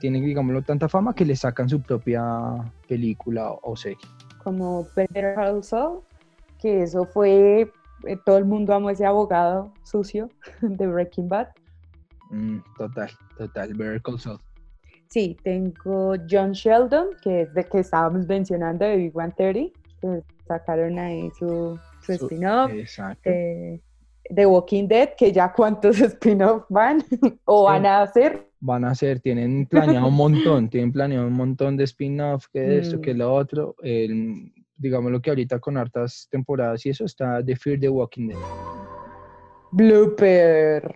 tiene, 0.00 0.20
digámoslo, 0.20 0.62
tanta 0.62 0.88
fama 0.88 1.14
que 1.14 1.24
le 1.24 1.36
sacan 1.36 1.68
su 1.68 1.80
propia 1.80 2.22
película 2.88 3.50
o, 3.62 3.76
serie. 3.76 3.98
Como 4.42 4.86
Better 4.94 5.34
Call 5.34 5.62
Saul, 5.62 6.00
que 6.60 6.82
eso 6.82 7.04
fue, 7.06 7.72
eh, 8.04 8.16
todo 8.24 8.38
el 8.38 8.44
mundo 8.44 8.74
amó 8.74 8.90
ese 8.90 9.06
abogado 9.06 9.72
sucio 9.82 10.28
de 10.60 10.86
Breaking 10.86 11.28
Bad. 11.28 11.48
Mm, 12.30 12.58
total, 12.76 13.10
total, 13.38 13.74
Better 13.74 14.02
Call 14.02 14.18
Saul. 14.18 14.40
Sí, 15.08 15.36
tengo 15.42 16.14
John 16.28 16.52
Sheldon, 16.52 17.08
que 17.22 17.42
es 17.42 17.54
de 17.54 17.64
que 17.64 17.78
estábamos 17.78 18.26
mencionando 18.26 18.84
de 18.84 18.96
Big 18.96 19.16
One 19.16 19.32
30, 19.36 19.78
que 20.00 20.22
sacaron 20.46 20.98
ahí 20.98 21.30
su, 21.38 21.78
su 22.02 22.12
spin-off. 22.12 22.70
De, 23.24 23.80
The 24.34 24.44
Walking 24.44 24.88
Dead, 24.88 25.10
que 25.16 25.30
ya 25.30 25.52
cuántos 25.52 26.00
spin-off 26.00 26.64
van 26.68 27.04
o 27.44 27.64
van 27.64 27.86
a 27.86 28.02
hacer. 28.02 28.50
Van 28.58 28.84
a 28.84 28.90
hacer, 28.90 29.20
tienen 29.20 29.66
planeado 29.66 30.08
un 30.08 30.14
montón, 30.14 30.68
tienen 30.70 30.92
planeado 30.92 31.26
un 31.26 31.34
montón 31.34 31.76
de 31.76 31.84
spin-off, 31.84 32.46
que 32.52 32.78
esto, 32.78 33.00
que 33.00 33.14
mm. 33.14 33.18
lo 33.18 33.34
otro. 33.34 33.76
digamos 34.76 35.12
lo 35.12 35.22
que 35.22 35.30
ahorita 35.30 35.60
con 35.60 35.76
hartas 35.76 36.26
temporadas 36.30 36.84
y 36.84 36.90
eso 36.90 37.04
está 37.04 37.44
The 37.44 37.56
Fear 37.56 37.80
the 37.80 37.88
Walking 37.88 38.28
Dead. 38.28 38.38
Blooper. 39.70 40.94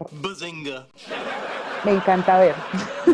Me 1.84 1.92
encanta 1.92 2.38
ver. 2.38 2.54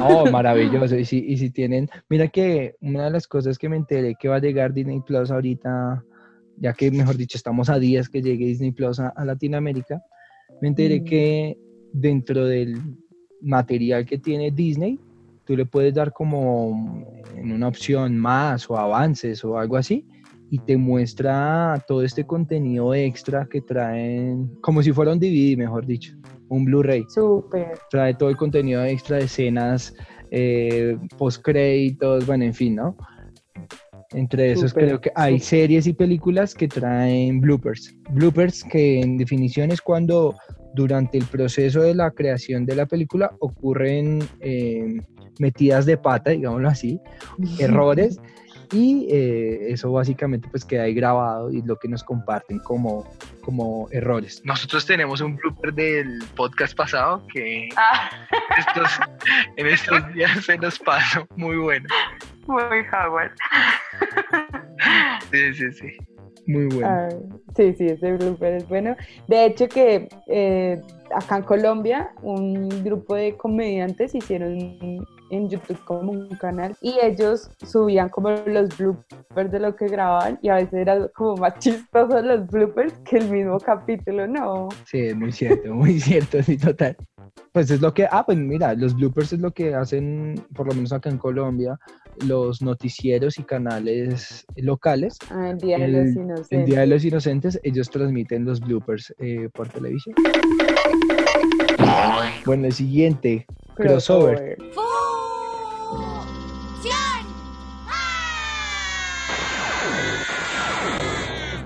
Oh, 0.01 0.31
maravilloso. 0.31 0.97
Y 0.97 1.05
si, 1.05 1.19
y 1.19 1.37
si 1.37 1.51
tienen, 1.51 1.89
mira 2.09 2.29
que 2.29 2.75
una 2.81 3.05
de 3.05 3.11
las 3.11 3.27
cosas 3.27 3.59
que 3.59 3.69
me 3.69 3.77
enteré 3.77 4.15
que 4.19 4.29
va 4.29 4.37
a 4.37 4.41
llegar 4.41 4.73
Disney 4.73 5.01
Plus 5.01 5.31
ahorita, 5.31 6.05
ya 6.59 6.73
que 6.73 6.91
mejor 6.91 7.17
dicho 7.17 7.37
estamos 7.37 7.69
a 7.69 7.79
días 7.79 8.09
que 8.09 8.23
llegue 8.23 8.47
Disney 8.47 8.73
Plus 8.73 8.99
a, 8.99 9.13
Latinoamérica, 9.25 10.03
me 10.61 10.69
enteré 10.69 11.01
mm. 11.01 11.05
que 11.05 11.59
dentro 11.93 12.45
del 12.47 12.81
material 13.41 14.05
que 14.05 14.19
tiene 14.19 14.51
Disney, 14.51 14.99
tú 15.45 15.57
le 15.57 15.67
puedes 15.67 15.95
dar 15.95 16.13
como 16.13 17.07
en 17.37 17.53
una 17.53 17.69
opción 17.69 18.19
más 18.19 18.69
o 18.69 18.77
avances 18.77 19.45
o 19.45 19.59
algo 19.59 19.77
así 19.77 20.05
y 20.51 20.59
te 20.59 20.77
muestra 20.77 21.83
todo 21.89 22.03
este 22.03 22.25
contenido 22.25 22.95
extra 22.95 23.47
que 23.51 23.61
traen, 23.61 24.49
como 24.61 24.83
si 24.83 24.93
fuera 24.93 25.13
un 25.13 25.19
DVD, 25.19 25.57
mejor 25.57 25.87
dicho 25.87 26.17
un 26.49 26.65
Blu-ray. 26.65 27.05
Súper. 27.09 27.79
Trae 27.91 28.15
todo 28.15 28.29
el 28.29 28.37
contenido 28.37 28.85
extra 28.85 29.19
de 29.19 29.25
escenas, 29.25 29.95
eh, 30.31 30.97
post-créditos, 31.19 32.27
bueno, 32.27 32.45
en 32.45 32.55
fin, 32.55 32.77
¿no? 32.77 32.97
Entre 34.13 34.53
esos 34.53 34.73
creo 34.73 35.01
que 35.01 35.11
hay 35.17 35.41
series 35.41 35.87
y 35.87 35.93
películas 35.93 36.55
que 36.55 36.69
traen 36.69 37.41
bloopers. 37.41 37.97
Bloopers 38.11 38.63
que 38.63 39.01
en 39.01 39.19
definición 39.19 39.73
es 39.73 39.81
cuando 39.81 40.37
durante 40.75 41.19
el 41.19 41.25
proceso 41.25 41.83
de 41.83 41.95
la 41.95 42.11
creación 42.13 42.67
de 42.67 42.77
la 42.77 42.87
película 42.87 43.35
ocurren 43.41 44.21
eh, 44.41 45.01
metidas 45.41 45.87
de 45.87 45.97
pata, 45.97 46.31
digámoslo 46.31 46.69
así, 46.69 47.01
errores 47.59 48.21
y 48.73 49.07
eh, 49.11 49.73
eso 49.73 49.93
básicamente 49.93 50.49
pues 50.51 50.65
queda 50.65 50.85
ahí 50.85 50.95
grabado 50.95 51.51
y 51.51 51.63
lo 51.63 51.77
que 51.77 51.89
nos 51.89 52.03
comparten 52.03 52.59
como, 52.61 53.07
como 53.43 53.89
errores. 53.91 54.43
Nosotros 54.45 54.87
tenemos 54.87 55.21
un 55.21 55.37
blooper 55.37 55.73
del 55.75 56.25
podcast 56.35 56.77
pasado 56.77 57.23
que 57.33 57.69
ah. 57.77 58.11
en 59.57 59.67
estos 59.67 60.15
días 60.15 60.45
se 60.45 60.59
nos 60.59 60.79
pasó 60.79 61.27
muy 61.37 61.57
bueno. 61.57 61.89
Muy 62.47 62.63
Howard. 62.93 63.33
Sí, 65.33 65.55
sí, 65.55 65.73
sí. 65.73 65.97
Muy 66.47 66.67
bueno. 66.67 66.89
Ah, 66.89 67.09
sí, 67.57 67.75
sí, 67.75 67.87
ese 67.87 68.13
blooper 68.13 68.55
es 68.55 68.69
bueno. 68.69 68.97
De 69.27 69.47
hecho 69.47 69.69
que 69.69 70.09
eh, 70.29 70.81
acá 71.15 71.39
en 71.39 71.43
Colombia 71.43 72.11
un 72.23 72.85
grupo 72.85 73.17
de 73.17 73.37
comediantes 73.37 74.15
hicieron 74.15 75.05
en 75.31 75.49
YouTube 75.49 75.79
como 75.85 76.13
un 76.13 76.29
canal 76.37 76.77
y 76.81 76.95
ellos 77.03 77.51
subían 77.65 78.09
como 78.09 78.31
los 78.47 78.77
bloopers 78.77 79.51
de 79.51 79.61
lo 79.61 79.75
que 79.75 79.89
grababan 79.89 80.39
y 80.43 80.49
a 80.49 80.57
veces 80.57 80.75
era 80.75 81.09
como 81.09 81.37
más 81.37 81.59
chistoso 81.59 82.21
los 82.23 82.47
bloopers 82.49 82.95
que 83.09 83.19
el 83.19 83.31
mismo 83.31 83.59
capítulo, 83.59 84.27
¿no? 84.27 84.69
Sí, 84.85 84.99
es 85.07 85.17
muy 85.17 85.33
cierto, 85.33 85.75
muy 85.75 86.01
cierto, 86.01 86.43
sí, 86.43 86.57
total. 86.57 86.97
Pues 87.53 87.71
es 87.71 87.81
lo 87.81 87.93
que, 87.95 88.07
ah, 88.11 88.25
pues 88.25 88.39
mira, 88.39 88.75
los 88.75 88.95
bloopers 88.95 89.33
es 89.33 89.41
lo 89.41 89.51
que 89.51 89.75
hacen, 89.75 90.35
por 90.55 90.67
lo 90.67 90.75
menos 90.75 90.93
acá 90.93 91.09
en 91.09 91.19
Colombia, 91.19 91.79
los 92.27 92.63
noticieros 92.63 93.39
y 93.39 93.45
canales 93.45 94.45
locales. 94.57 95.19
Ah, 95.31 95.51
el 95.51 95.59
Día 95.59 95.79
de 95.79 95.89
los 95.89 96.17
Inocentes. 96.17 96.53
El 96.53 96.65
Día 96.67 96.81
de 96.81 96.87
los 96.87 97.05
Inocentes, 97.05 97.61
ellos 97.63 97.91
transmiten 97.91 98.45
los 98.45 98.61
bloopers 98.61 99.15
eh, 99.19 99.49
por 99.55 99.69
televisión. 99.69 100.15
Bueno, 102.45 102.67
el 102.67 102.73
siguiente, 102.73 103.47
crossover. 103.75 104.57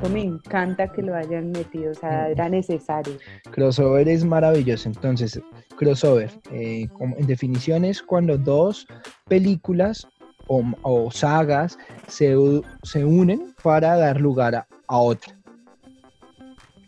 Esto 0.01 0.15
me 0.15 0.23
encanta 0.23 0.91
que 0.91 1.03
lo 1.03 1.15
hayan 1.15 1.51
metido, 1.51 1.93
o 1.93 1.95
sea, 1.95 2.31
era 2.31 2.49
necesario. 2.49 3.19
Crossover 3.51 4.09
es 4.09 4.25
maravilloso. 4.25 4.89
Entonces, 4.89 5.39
crossover, 5.77 6.31
eh, 6.53 6.89
en 7.19 7.27
definición 7.27 7.85
es 7.85 8.03
cuando 8.03 8.39
dos 8.39 8.87
películas 9.29 10.09
o, 10.47 11.11
sagas 11.11 11.79
se, 12.09 12.35
unen 12.35 13.55
para 13.63 13.95
dar 13.97 14.19
lugar 14.23 14.55
a, 14.55 14.67
otra. 14.99 15.37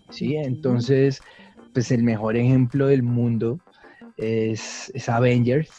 ¿Sí? 0.08 0.36
Entonces, 0.36 1.20
pues 1.74 1.90
el 1.90 2.02
mejor 2.02 2.36
ejemplo 2.36 2.86
del 2.86 3.02
mundo 3.02 3.60
es, 4.16 4.90
es 4.94 5.08
Avengers. 5.10 5.70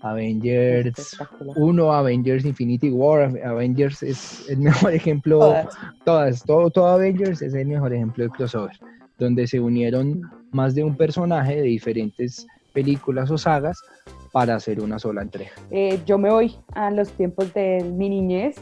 Avengers 0.00 1.16
1, 1.40 1.92
Avengers 1.92 2.44
Infinity 2.44 2.90
War, 2.90 3.32
Avengers 3.44 4.02
es 4.02 4.48
el 4.48 4.58
mejor 4.58 4.94
ejemplo, 4.94 5.54
todas, 6.04 6.42
todo, 6.44 6.70
todo 6.70 6.86
Avengers 6.86 7.42
es 7.42 7.54
el 7.54 7.66
mejor 7.66 7.92
ejemplo 7.92 8.24
de 8.24 8.30
crossover, 8.30 8.76
donde 9.18 9.46
se 9.46 9.60
unieron 9.60 10.22
más 10.52 10.74
de 10.74 10.84
un 10.84 10.96
personaje 10.96 11.56
de 11.56 11.62
diferentes 11.62 12.46
películas 12.72 13.30
o 13.30 13.38
sagas 13.38 13.80
para 14.32 14.56
hacer 14.56 14.80
una 14.80 14.98
sola 14.98 15.22
entrega. 15.22 15.52
Eh, 15.70 15.98
yo 16.04 16.18
me 16.18 16.30
voy 16.30 16.56
a 16.74 16.90
los 16.90 17.10
tiempos 17.12 17.52
de 17.54 17.82
mi 17.82 18.10
niñez, 18.10 18.56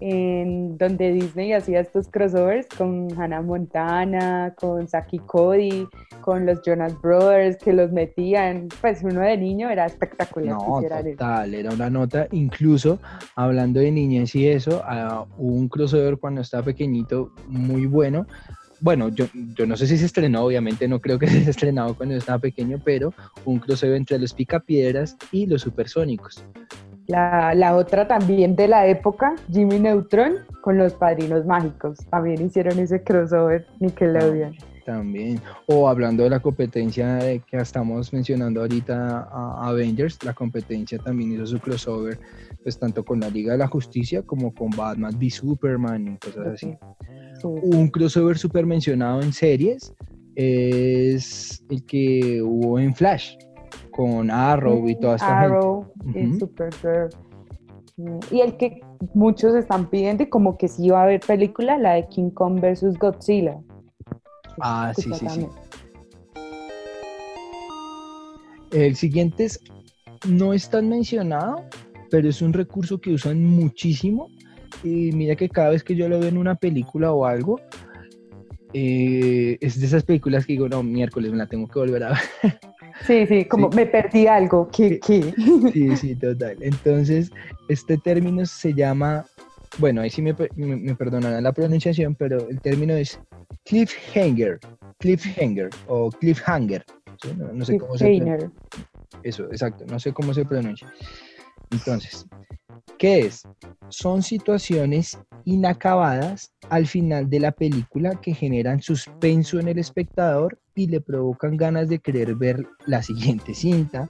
en 0.00 0.76
donde 0.76 1.12
Disney 1.12 1.52
hacía 1.52 1.80
estos 1.80 2.08
crossovers 2.08 2.66
con 2.76 3.08
Hannah 3.18 3.42
Montana, 3.42 4.54
con 4.56 4.86
Saki 4.88 5.18
Cody, 5.20 5.86
con 6.20 6.46
los 6.46 6.60
Jonas 6.62 7.00
Brothers, 7.00 7.56
que 7.56 7.72
los 7.72 7.92
metían, 7.92 8.68
pues 8.80 9.02
uno 9.02 9.20
de 9.20 9.36
niño 9.36 9.70
era 9.70 9.86
espectacular. 9.86 10.54
No, 10.54 10.82
total, 10.82 11.54
era 11.54 11.70
una 11.70 11.90
nota, 11.90 12.28
incluso 12.32 12.98
hablando 13.34 13.80
de 13.80 13.90
niñez 13.90 14.34
y 14.34 14.48
eso, 14.48 14.82
hubo 15.38 15.54
un 15.54 15.68
crossover 15.68 16.18
cuando 16.18 16.40
estaba 16.40 16.64
pequeñito 16.64 17.32
muy 17.48 17.86
bueno, 17.86 18.26
bueno, 18.80 19.08
yo, 19.08 19.26
yo 19.54 19.66
no 19.66 19.76
sé 19.76 19.86
si 19.86 19.96
se 19.96 20.04
estrenó, 20.04 20.44
obviamente 20.44 20.86
no 20.88 21.00
creo 21.00 21.18
que 21.18 21.26
se 21.28 21.38
haya 21.38 21.50
estrenado 21.50 21.94
cuando 21.94 22.14
yo 22.14 22.18
estaba 22.18 22.38
pequeño, 22.38 22.80
pero 22.84 23.14
un 23.44 23.58
crossover 23.58 23.96
entre 23.96 24.18
los 24.18 24.34
Picapiedras 24.34 25.16
y 25.32 25.46
los 25.46 25.62
Supersónicos. 25.62 26.44
La, 27.06 27.54
la, 27.54 27.76
otra 27.76 28.08
también 28.08 28.56
de 28.56 28.68
la 28.68 28.86
época, 28.86 29.34
Jimmy 29.52 29.78
Neutron, 29.78 30.34
con 30.60 30.76
los 30.78 30.94
Padrinos 30.94 31.46
Mágicos. 31.46 31.98
También 32.10 32.44
hicieron 32.44 32.78
ese 32.78 33.02
crossover, 33.02 33.66
Nickelodeon. 33.78 34.56
También. 34.84 35.40
O 35.66 35.88
hablando 35.88 36.22
de 36.22 36.30
la 36.30 36.38
competencia 36.38 37.18
que 37.50 37.56
estamos 37.56 38.12
mencionando 38.12 38.60
ahorita 38.60 39.28
a 39.32 39.68
Avengers, 39.68 40.22
la 40.22 40.32
competencia 40.32 40.98
también 40.98 41.32
hizo 41.32 41.46
su 41.46 41.58
crossover, 41.58 42.18
pues 42.62 42.78
tanto 42.78 43.04
con 43.04 43.18
la 43.18 43.28
Liga 43.28 43.52
de 43.52 43.58
la 43.58 43.66
Justicia 43.66 44.22
como 44.22 44.54
con 44.54 44.70
Batman 44.70 45.16
v 45.16 45.28
Superman 45.28 46.14
y 46.14 46.18
cosas 46.18 46.46
así. 46.54 46.78
Un 47.42 47.88
crossover 47.88 48.38
super 48.38 48.64
mencionado 48.64 49.22
en 49.22 49.32
series 49.32 49.92
es 50.36 51.64
el 51.68 51.84
que 51.84 52.40
hubo 52.42 52.78
en 52.78 52.94
Flash 52.94 53.36
con 53.96 54.30
Arrow 54.30 54.88
y 54.88 54.94
toda 54.94 55.16
esta 55.16 55.40
Arrow 55.40 55.86
y 56.14 56.38
Supergirl. 56.38 57.08
Mm, 57.96 58.18
y 58.30 58.40
el 58.40 58.56
que 58.58 58.80
muchos 59.14 59.54
están 59.54 59.88
pidiendo 59.88 60.22
y 60.22 60.28
como 60.28 60.58
que 60.58 60.68
sí 60.68 60.90
va 60.90 61.00
a 61.00 61.04
haber 61.04 61.20
película, 61.20 61.78
la 61.78 61.94
de 61.94 62.06
King 62.08 62.30
Kong 62.30 62.60
versus 62.60 62.98
Godzilla. 62.98 63.58
Ah, 64.60 64.92
sí, 64.94 65.10
sí, 65.14 65.26
sí. 65.28 65.46
El 68.72 68.96
siguiente 68.96 69.44
es, 69.44 69.60
no 70.28 70.52
es 70.52 70.68
tan 70.68 70.90
mencionado, 70.90 71.64
pero 72.10 72.28
es 72.28 72.42
un 72.42 72.52
recurso 72.52 73.00
que 73.00 73.14
usan 73.14 73.42
muchísimo. 73.44 74.28
Y 74.84 75.12
mira 75.12 75.36
que 75.36 75.48
cada 75.48 75.70
vez 75.70 75.82
que 75.82 75.96
yo 75.96 76.08
lo 76.08 76.20
veo 76.20 76.28
en 76.28 76.36
una 76.36 76.56
película 76.56 77.12
o 77.12 77.24
algo, 77.24 77.58
eh, 78.74 79.56
es 79.60 79.80
de 79.80 79.86
esas 79.86 80.02
películas 80.02 80.44
que 80.44 80.52
digo, 80.52 80.68
no, 80.68 80.82
miércoles 80.82 81.30
me 81.30 81.38
la 81.38 81.46
tengo 81.46 81.66
que 81.66 81.78
volver 81.78 82.04
a 82.04 82.08
ver. 82.10 82.18
Sí, 83.04 83.26
sí, 83.26 83.44
como 83.44 83.68
me 83.70 83.86
perdí 83.86 84.26
algo. 84.26 84.68
¿Qué, 84.72 84.98
qué? 85.00 85.34
Sí, 85.72 85.96
sí, 85.96 86.14
total. 86.16 86.56
Entonces, 86.60 87.30
este 87.68 87.98
término 87.98 88.46
se 88.46 88.72
llama, 88.72 89.26
bueno, 89.78 90.00
ahí 90.00 90.10
sí 90.10 90.22
me, 90.22 90.34
me, 90.56 90.94
perdonarán 90.94 91.42
la 91.42 91.52
pronunciación, 91.52 92.14
pero 92.14 92.48
el 92.48 92.60
término 92.60 92.94
es 92.94 93.20
cliffhanger, 93.64 94.58
cliffhanger 94.98 95.70
o 95.88 96.10
cliffhanger. 96.10 96.84
No, 97.52 97.64
sé 97.64 97.78
cómo 97.78 97.96
se 97.96 98.04
pronuncia. 98.18 98.50
Eso, 99.22 99.44
exacto, 99.44 99.84
no 99.90 99.98
sé 99.98 100.12
cómo 100.12 100.32
se 100.34 100.44
pronuncia. 100.44 100.92
Entonces, 101.70 102.26
¿qué 102.98 103.20
es? 103.20 103.42
Son 103.88 104.22
situaciones 104.22 105.18
inacabadas 105.44 106.52
al 106.68 106.86
final 106.86 107.28
de 107.28 107.40
la 107.40 107.52
película 107.52 108.20
que 108.20 108.34
generan 108.34 108.82
suspenso 108.82 109.58
en 109.58 109.68
el 109.68 109.78
espectador 109.78 110.58
y 110.76 110.86
le 110.86 111.00
provocan 111.00 111.56
ganas 111.56 111.88
de 111.88 111.98
querer 111.98 112.34
ver 112.36 112.64
la 112.84 113.02
siguiente 113.02 113.54
cinta 113.54 114.08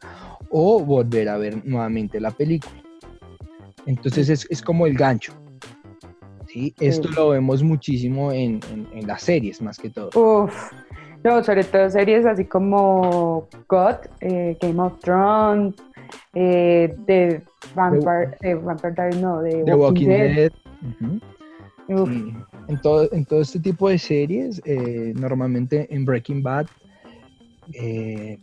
o 0.51 0.81
volver 0.81 1.29
a 1.31 1.39
ver 1.39 1.65
nuevamente 1.65 2.21
la 2.21 2.33
película. 2.33 2.75
Entonces 3.87 4.47
es, 4.51 4.63
como 4.63 4.87
el 4.87 4.95
gancho. 4.95 5.33
¿sí? 6.49 6.75
Esto 6.81 7.09
lo 7.11 7.31
vemos 7.31 7.63
muchísimo 7.63 8.33
en, 8.33 8.61
las 9.07 9.23
series 9.23 9.63
más 9.63 9.79
que 9.79 9.91
todo. 9.91 10.11
Uf, 10.15 10.73
no, 11.23 11.43
sobre 11.45 11.63
todo 11.63 11.89
series 11.89 12.27
así 12.27 12.45
como 12.45 13.49
God, 13.69 13.97
eh, 14.21 14.59
Game 14.61 14.83
of 14.83 14.99
Thrones, 15.01 15.75
eh, 16.35 16.93
de 17.07 17.43
Vampire, 17.77 18.55
Vampire 18.57 19.21
no, 19.21 19.41
de 19.41 19.63
Walking, 19.73 20.09
Dead. 20.09 20.53
En, 22.69 22.81
todo, 22.81 23.09
en 23.13 23.25
todo 23.25 23.41
este 23.41 23.61
tipo 23.61 23.89
de 23.89 23.99
series, 23.99 24.61
eh, 24.65 25.13
normalmente 25.17 25.87
en 25.95 26.05
Breaking 26.05 26.43
Bad. 26.43 26.67
Eh, 27.73 28.39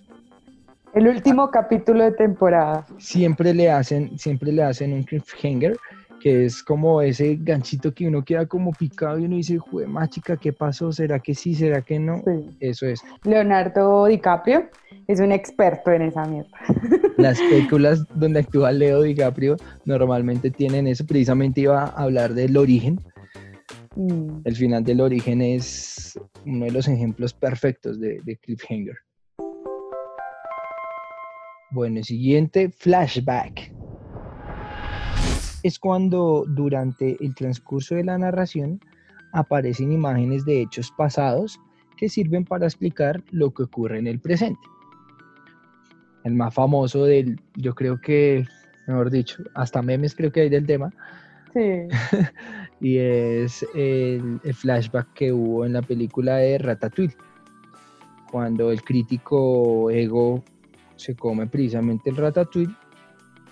el 0.94 1.08
último 1.08 1.50
capítulo 1.50 2.04
de 2.04 2.12
temporada. 2.12 2.86
Siempre 3.00 3.54
le 3.54 3.72
hacen, 3.72 4.18
siempre 4.20 4.52
le 4.52 4.62
hacen 4.64 4.94
un 4.94 5.04
cliffhanger, 5.04 5.76
que 6.22 6.46
es 6.46 6.64
como 6.64 7.02
ese 7.02 7.38
ganchito 7.42 7.94
que 7.94 8.08
uno 8.08 8.24
queda 8.24 8.46
como 8.46 8.72
picado 8.72 9.18
y 9.18 9.26
uno 9.26 9.36
dice, 9.36 9.58
jue 9.58 9.88
chica, 10.10 10.38
¿qué 10.38 10.54
pasó? 10.54 10.92
¿Será 10.92 11.20
que 11.20 11.34
sí? 11.34 11.56
¿Será 11.56 11.82
que 11.82 12.00
no? 12.00 12.22
Eso 12.60 12.86
es. 12.86 13.02
Leonardo 13.24 14.06
DiCaprio 14.06 14.70
es 15.08 15.20
un 15.20 15.32
experto 15.32 15.92
en 15.92 16.04
esa 16.04 16.26
mierda. 16.26 16.58
Las 17.18 17.40
películas 17.40 18.06
donde 18.14 18.40
actúa 18.40 18.72
Leo 18.72 19.02
DiCaprio 19.02 19.58
normalmente 19.86 20.52
tienen 20.52 20.88
eso. 20.88 21.06
Precisamente 21.06 21.62
iba 21.62 21.86
a 21.86 22.04
hablar 22.04 22.34
del 22.34 22.56
origen. 22.56 23.00
Mm. 23.95 24.41
El 24.43 24.56
final 24.56 24.84
del 24.84 25.01
origen 25.01 25.41
es 25.41 26.19
uno 26.45 26.65
de 26.65 26.71
los 26.71 26.88
ejemplos 26.88 27.34
perfectos 27.34 27.99
de, 27.99 28.19
de 28.23 28.38
cliffhanger. 28.38 28.97
Bueno, 31.71 31.99
el 31.99 32.03
siguiente, 32.03 32.69
flashback. 32.69 33.73
Es 35.63 35.79
cuando 35.79 36.45
durante 36.47 37.17
el 37.23 37.34
transcurso 37.36 37.95
de 37.95 38.03
la 38.03 38.17
narración 38.17 38.79
aparecen 39.32 39.91
imágenes 39.91 40.45
de 40.45 40.62
hechos 40.62 40.91
pasados 40.97 41.60
que 41.97 42.10
sirven 42.10 42.45
para 42.45 42.65
explicar 42.65 43.23
lo 43.32 43.53
que 43.53 43.63
ocurre 43.63 43.97
en 43.97 44.08
el 44.08 44.19
presente 44.19 44.60
el 46.23 46.36
más 46.36 46.53
famoso 46.53 47.06
del, 47.06 47.39
yo 47.56 47.75
creo 47.75 47.99
que, 47.99 48.45
mejor 48.88 49.10
dicho, 49.12 49.43
hasta 49.53 49.82
memes 49.82 50.15
creo 50.15 50.32
que 50.32 50.41
hay 50.41 50.49
del 50.49 50.65
tema. 50.65 50.91
Sí. 51.53 51.88
y 52.84 52.98
es 52.98 53.65
el, 53.74 54.41
flashback 54.54 55.13
que 55.13 55.32
hubo 55.32 55.65
en 55.65 55.72
la 55.72 55.82
película 55.82 56.36
de 56.36 56.58
Ratatouille, 56.58 57.15
cuando 58.30 58.72
el 58.72 58.84
crítico 58.84 59.89
Ego 59.89 60.43
se 60.98 61.15
come 61.15 61.48
precisamente 61.48 62.10
el 62.10 62.17
Ratatouille, 62.17 62.76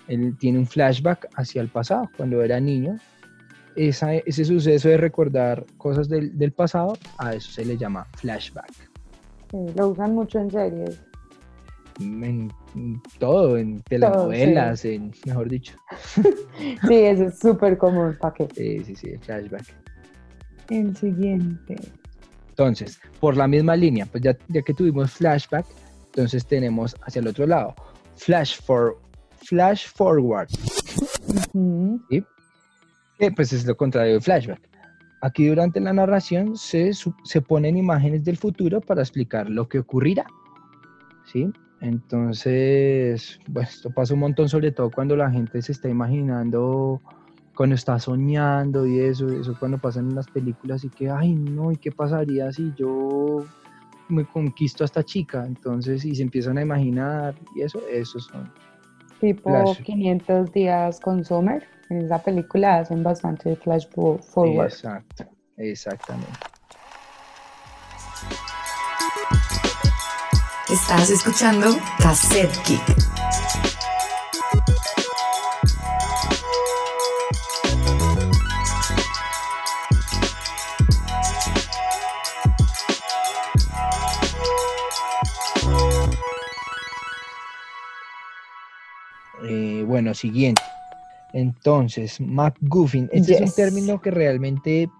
él 0.08 0.36
tiene 0.38 0.58
un 0.58 0.66
flashback 0.66 1.28
hacia 1.34 1.62
el 1.62 1.68
pasado, 1.68 2.10
cuando 2.14 2.42
era 2.42 2.60
niño. 2.60 2.98
ese 3.74 4.44
suceso 4.44 4.90
de 4.90 4.98
recordar 4.98 5.64
cosas 5.78 6.10
del, 6.10 6.36
del, 6.36 6.52
pasado, 6.52 6.98
a 7.16 7.34
eso 7.34 7.50
se 7.50 7.64
le 7.64 7.78
llama 7.78 8.06
flashback. 8.18 8.90
Lo 9.74 9.88
usan 9.88 10.14
mucho 10.14 10.40
en 10.40 10.50
series 10.50 11.00
en 12.02 12.52
todo, 13.18 13.56
en 13.56 13.82
telenovelas, 13.82 14.84
en, 14.84 15.12
mejor 15.26 15.48
dicho. 15.48 15.76
sí, 16.88 16.94
eso 16.94 17.24
es 17.24 17.38
súper 17.38 17.78
común, 17.78 18.16
¿para 18.20 18.34
qué? 18.34 18.48
Sí, 18.54 18.84
sí, 18.84 18.96
sí, 18.96 19.16
flashback. 19.18 19.64
El 20.70 20.96
siguiente. 20.96 21.76
Entonces, 22.50 23.00
por 23.20 23.36
la 23.36 23.48
misma 23.48 23.76
línea, 23.76 24.06
pues 24.06 24.22
ya, 24.22 24.36
ya 24.48 24.62
que 24.62 24.74
tuvimos 24.74 25.12
flashback, 25.12 25.66
entonces 26.06 26.46
tenemos 26.46 26.94
hacia 27.02 27.20
el 27.20 27.28
otro 27.28 27.46
lado, 27.46 27.74
flash, 28.16 28.60
for, 28.60 28.98
flash 29.38 29.86
forward. 29.88 30.48
¿Sí? 32.10 32.24
Que 33.18 33.30
pues 33.30 33.52
es 33.52 33.66
lo 33.66 33.76
contrario 33.76 34.14
de 34.14 34.20
flashback. 34.20 34.60
Aquí 35.22 35.46
durante 35.46 35.80
la 35.80 35.92
narración 35.92 36.56
se, 36.56 36.92
se 36.92 37.40
ponen 37.40 37.76
imágenes 37.76 38.24
del 38.24 38.36
futuro 38.36 38.80
para 38.80 39.02
explicar 39.02 39.48
lo 39.48 39.68
que 39.68 39.78
ocurrirá. 39.78 40.26
¿Sí? 41.24 41.50
Entonces, 41.82 43.38
bueno, 43.48 43.68
esto 43.68 43.90
pasa 43.90 44.14
un 44.14 44.20
montón, 44.20 44.48
sobre 44.48 44.72
todo 44.72 44.90
cuando 44.90 45.16
la 45.16 45.30
gente 45.30 45.60
se 45.60 45.72
está 45.72 45.88
imaginando 45.88 47.02
cuando 47.54 47.74
está 47.74 47.98
soñando 47.98 48.86
y 48.86 49.00
eso, 49.00 49.28
eso 49.28 49.54
cuando 49.58 49.78
pasan 49.78 50.08
en 50.08 50.14
las 50.14 50.26
películas 50.26 50.84
y 50.84 50.88
que, 50.88 51.10
ay 51.10 51.34
no, 51.34 51.70
¿y 51.72 51.76
qué 51.76 51.92
pasaría 51.92 52.50
si 52.52 52.72
yo 52.76 53.44
me 54.08 54.24
conquisto 54.24 54.84
a 54.84 54.86
esta 54.86 55.02
chica? 55.02 55.44
Entonces, 55.46 56.04
y 56.04 56.14
se 56.14 56.22
empiezan 56.22 56.58
a 56.58 56.62
imaginar 56.62 57.34
y 57.54 57.62
eso, 57.62 57.80
eso 57.90 58.18
son. 58.20 58.50
Tipo 59.20 59.76
500 59.84 60.52
días 60.52 60.98
con 61.00 61.24
Summer, 61.24 61.62
en 61.90 62.02
esa 62.02 62.22
película 62.22 62.78
hacen 62.78 63.02
bastante 63.02 63.54
flash 63.56 63.86
forward. 63.88 64.68
Exacto, 64.68 65.24
exactamente. 65.56 66.32
Estás 70.92 71.10
escuchando 71.10 71.78
Cassette 72.00 72.54
Kick. 72.64 72.82
Bueno, 89.86 90.12
siguiente. 90.12 90.60
Entonces, 91.32 92.20
MacGuffin, 92.20 93.08
este 93.12 93.36
es 93.36 93.40
un 93.40 93.54
término 93.54 93.98
que 94.02 94.10
realmente 94.10 94.90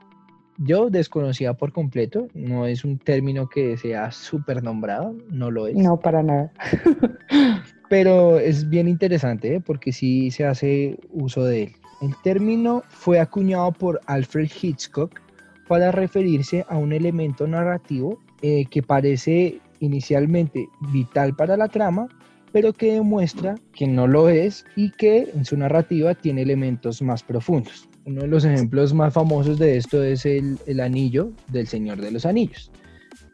yo 0.59 0.91
desconocía 0.91 1.55
por 1.55 1.73
completo, 1.73 2.29
no 2.35 2.67
es 2.67 2.85
un 2.85 2.99
término 2.99 3.49
que 3.49 3.77
sea 3.77 4.12
súper 4.12 4.62
nombrado, 4.62 5.15
no 5.31 5.51
lo 5.51 5.67
es. 5.67 5.77
No, 5.77 5.99
para 5.99 6.23
nada. 6.23 6.53
Pero 7.88 8.38
es 8.38 8.69
bien 8.69 8.88
interesante 8.88 9.57
¿eh? 9.57 9.61
porque 9.61 9.93
sí 9.93 10.31
se 10.31 10.47
hace 10.47 10.99
uso 11.11 11.45
de 11.45 11.65
él. 11.65 11.73
El 12.01 12.15
término 12.23 12.83
fue 12.88 13.21
acuñado 13.21 13.71
por 13.73 14.01
Alfred 14.07 14.51
Hitchcock 14.61 15.21
para 15.69 15.93
referirse 15.93 16.65
a 16.69 16.77
un 16.77 16.93
elemento 16.93 17.47
narrativo 17.47 18.19
eh, 18.43 18.65
que 18.71 18.83
parece 18.83 19.61
inicialmente 19.81 20.69
vital 20.93 21.35
para 21.37 21.57
la 21.57 21.69
trama, 21.69 22.09
pero 22.51 22.73
que 22.73 22.95
demuestra 22.95 23.57
que 23.73 23.87
no 23.87 24.07
lo 24.07 24.29
es 24.29 24.65
y 24.77 24.91
que 24.93 25.31
en 25.35 25.45
su 25.45 25.57
narrativa 25.57 26.15
tiene 26.15 26.43
elementos 26.43 27.03
más 27.03 27.23
profundos. 27.23 27.88
Uno 28.05 28.23
de 28.23 28.27
los 28.27 28.45
ejemplos 28.45 28.93
más 28.93 29.15
famosos 29.15 29.59
de 29.59 29.77
esto 29.77 30.03
es 30.03 30.27
el, 30.27 30.81
anillo 30.81 31.31
del 31.49 31.69
Señor 31.69 32.01
de 32.01 32.11
los 32.11 32.27
Anillos, 32.27 32.73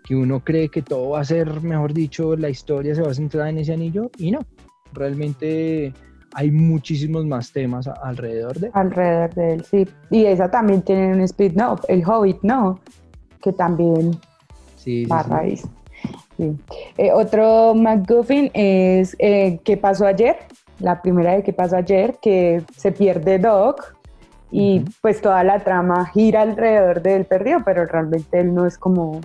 que 0.05 0.15
uno 0.15 0.41
cree 0.41 0.69
que 0.69 0.83
todo 0.83 1.11
va 1.11 1.21
a 1.21 1.25
ser, 1.25 1.63
mejor 1.63 1.95
dicho, 1.95 2.37
la 2.37 2.51
historia 2.51 2.95
se 2.95 3.01
va 3.01 3.11
a 3.11 3.15
centrar 3.15 3.49
en 3.49 3.59
ese 3.59 3.73
anillo 3.73 4.11
y 4.19 4.31
no, 4.31 4.41
realmente 4.93 5.95
hay 6.35 6.51
muchísimos 6.51 7.25
más 7.25 7.51
temas 7.51 7.89
alrededor 7.89 8.59
de 8.59 8.71
Alrededor 8.75 9.35
de 9.35 9.53
él, 9.55 9.65
sí. 9.65 9.89
Y 10.11 10.27
esa 10.27 10.51
también 10.51 10.83
tiene 10.83 11.15
un 11.15 11.21
speed 11.23 11.55
no, 11.55 11.77
el 11.89 12.05
Hobbit, 12.07 12.39
¿no? 12.43 12.79
Que 13.41 13.53
también 13.53 14.19
sí, 14.77 15.07
va 15.07 15.21
a 15.21 15.23
raíz. 15.23 15.67
Eh, 16.39 17.11
otro 17.13 17.75
McGuffin 17.75 18.51
es 18.55 19.17
eh, 19.19 19.59
¿Qué 19.65 19.77
pasó 19.77 20.07
ayer? 20.07 20.37
La 20.79 21.03
primera 21.03 21.33
de 21.33 21.43
¿Qué 21.43 21.53
pasó 21.53 21.77
ayer? 21.77 22.17
Que 22.23 22.63
se 22.77 22.93
pierde 22.93 23.39
Doc 23.39 23.98
y 24.51 24.85
pues 25.01 25.21
toda 25.21 25.45
la 25.45 25.61
trama 25.61 26.07
gira 26.07 26.43
alrededor 26.43 27.03
de 27.03 27.17
él 27.17 27.25
perdido, 27.25 27.61
pero 27.65 27.85
realmente 27.87 28.41
él 28.41 28.55
no 28.55 28.67
es 28.67 28.79
como... 28.79 29.21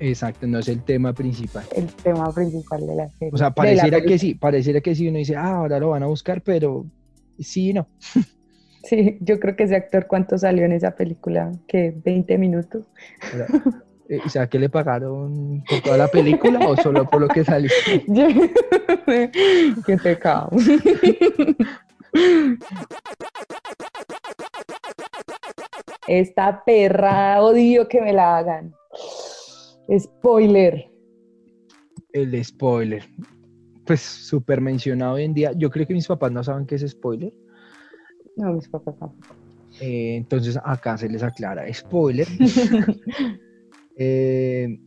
Exacto, 0.00 0.46
no 0.46 0.60
es 0.60 0.68
el 0.68 0.82
tema 0.82 1.12
principal. 1.12 1.64
El 1.74 1.86
tema 1.86 2.32
principal 2.32 2.86
de 2.86 2.94
la 2.94 3.08
serie. 3.08 3.30
O 3.32 3.36
sea, 3.36 3.50
pareciera 3.50 4.00
que 4.00 4.18
sí, 4.18 4.34
pareciera 4.34 4.80
que 4.80 4.94
sí, 4.94 5.08
uno 5.08 5.18
dice, 5.18 5.34
ah, 5.34 5.56
ahora 5.56 5.80
lo 5.80 5.90
van 5.90 6.04
a 6.04 6.06
buscar, 6.06 6.42
pero 6.42 6.86
sí 7.38 7.70
y 7.70 7.72
no. 7.74 7.88
Sí, 8.84 9.18
yo 9.20 9.40
creo 9.40 9.56
que 9.56 9.64
ese 9.64 9.76
actor, 9.76 10.06
¿cuánto 10.06 10.38
salió 10.38 10.64
en 10.64 10.72
esa 10.72 10.92
película? 10.92 11.52
¿Qué? 11.66 11.92
¿20 11.94 12.38
minutos? 12.38 12.84
Eh, 14.08 14.20
o 14.24 14.28
sea, 14.30 14.46
¿qué 14.46 14.58
le 14.58 14.70
pagaron 14.70 15.62
por 15.68 15.80
toda 15.82 15.98
la 15.98 16.08
película 16.08 16.66
o 16.66 16.76
solo 16.76 17.04
por 17.04 17.20
lo 17.20 17.28
que 17.28 17.44
salió? 17.44 17.70
Qué 19.86 19.98
pecado. 20.02 20.50
Esta 26.08 26.64
perra 26.64 27.42
odio 27.42 27.86
que 27.86 28.00
me 28.00 28.12
la 28.12 28.38
hagan. 28.38 28.74
Spoiler. 29.98 30.90
El 32.12 32.44
spoiler. 32.44 33.04
Pues 33.84 34.00
súper 34.00 34.60
mencionado 34.60 35.14
hoy 35.14 35.24
en 35.24 35.34
día. 35.34 35.52
Yo 35.52 35.70
creo 35.70 35.86
que 35.86 35.94
mis 35.94 36.06
papás 36.06 36.32
no 36.32 36.42
saben 36.42 36.66
qué 36.66 36.76
es 36.76 36.88
spoiler. 36.88 37.32
No, 38.36 38.54
mis 38.54 38.68
papás 38.68 38.98
tampoco. 38.98 39.34
Eh, 39.80 40.16
entonces 40.16 40.58
acá 40.64 40.96
se 40.96 41.08
les 41.08 41.22
aclara. 41.22 41.72
Spoiler 41.72 42.26
Eh, 44.00 44.78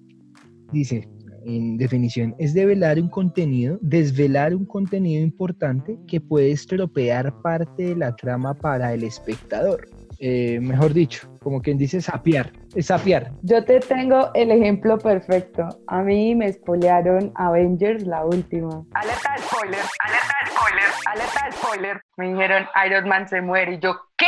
dice, 0.72 1.08
en 1.44 1.78
definición, 1.78 2.34
es 2.40 2.54
develar 2.54 2.98
un 2.98 3.10
contenido, 3.10 3.78
desvelar 3.82 4.56
un 4.56 4.66
contenido 4.66 5.22
importante 5.22 6.00
que 6.08 6.22
puede 6.22 6.52
estropear 6.52 7.42
parte 7.42 7.88
de 7.88 7.96
la 7.98 8.16
trama 8.16 8.54
para 8.54 8.94
el 8.94 9.04
espectador. 9.04 9.90
Eh, 10.24 10.60
mejor 10.62 10.94
dicho, 10.94 11.28
como 11.40 11.64
quien 11.64 11.80
dice 11.80 12.00
sapiar, 12.00 12.52
es 12.76 12.86
sapiar. 12.86 13.32
Yo 13.42 13.66
te 13.66 13.80
tengo 13.80 14.30
el 14.36 14.52
ejemplo 14.52 15.00
perfecto. 15.00 15.68
A 15.88 16.04
mí 16.04 16.36
me 16.36 16.54
spoilearon 16.54 17.32
Avengers 17.34 18.06
la 18.06 18.24
última. 18.24 18.86
Alerta 18.94 19.34
de 19.36 19.42
spoiler, 19.42 19.80
alerta 20.06 20.34
de 20.44 20.52
spoiler, 20.52 20.84
alerta 21.12 21.46
de 21.46 21.52
spoiler. 21.54 22.02
Me 22.18 22.30
dijeron 22.30 22.68
Iron 22.86 23.10
Man 23.10 23.28
se 23.28 23.42
muere 23.42 23.74
y 23.74 23.80
yo, 23.80 23.96
¿qué? 24.16 24.28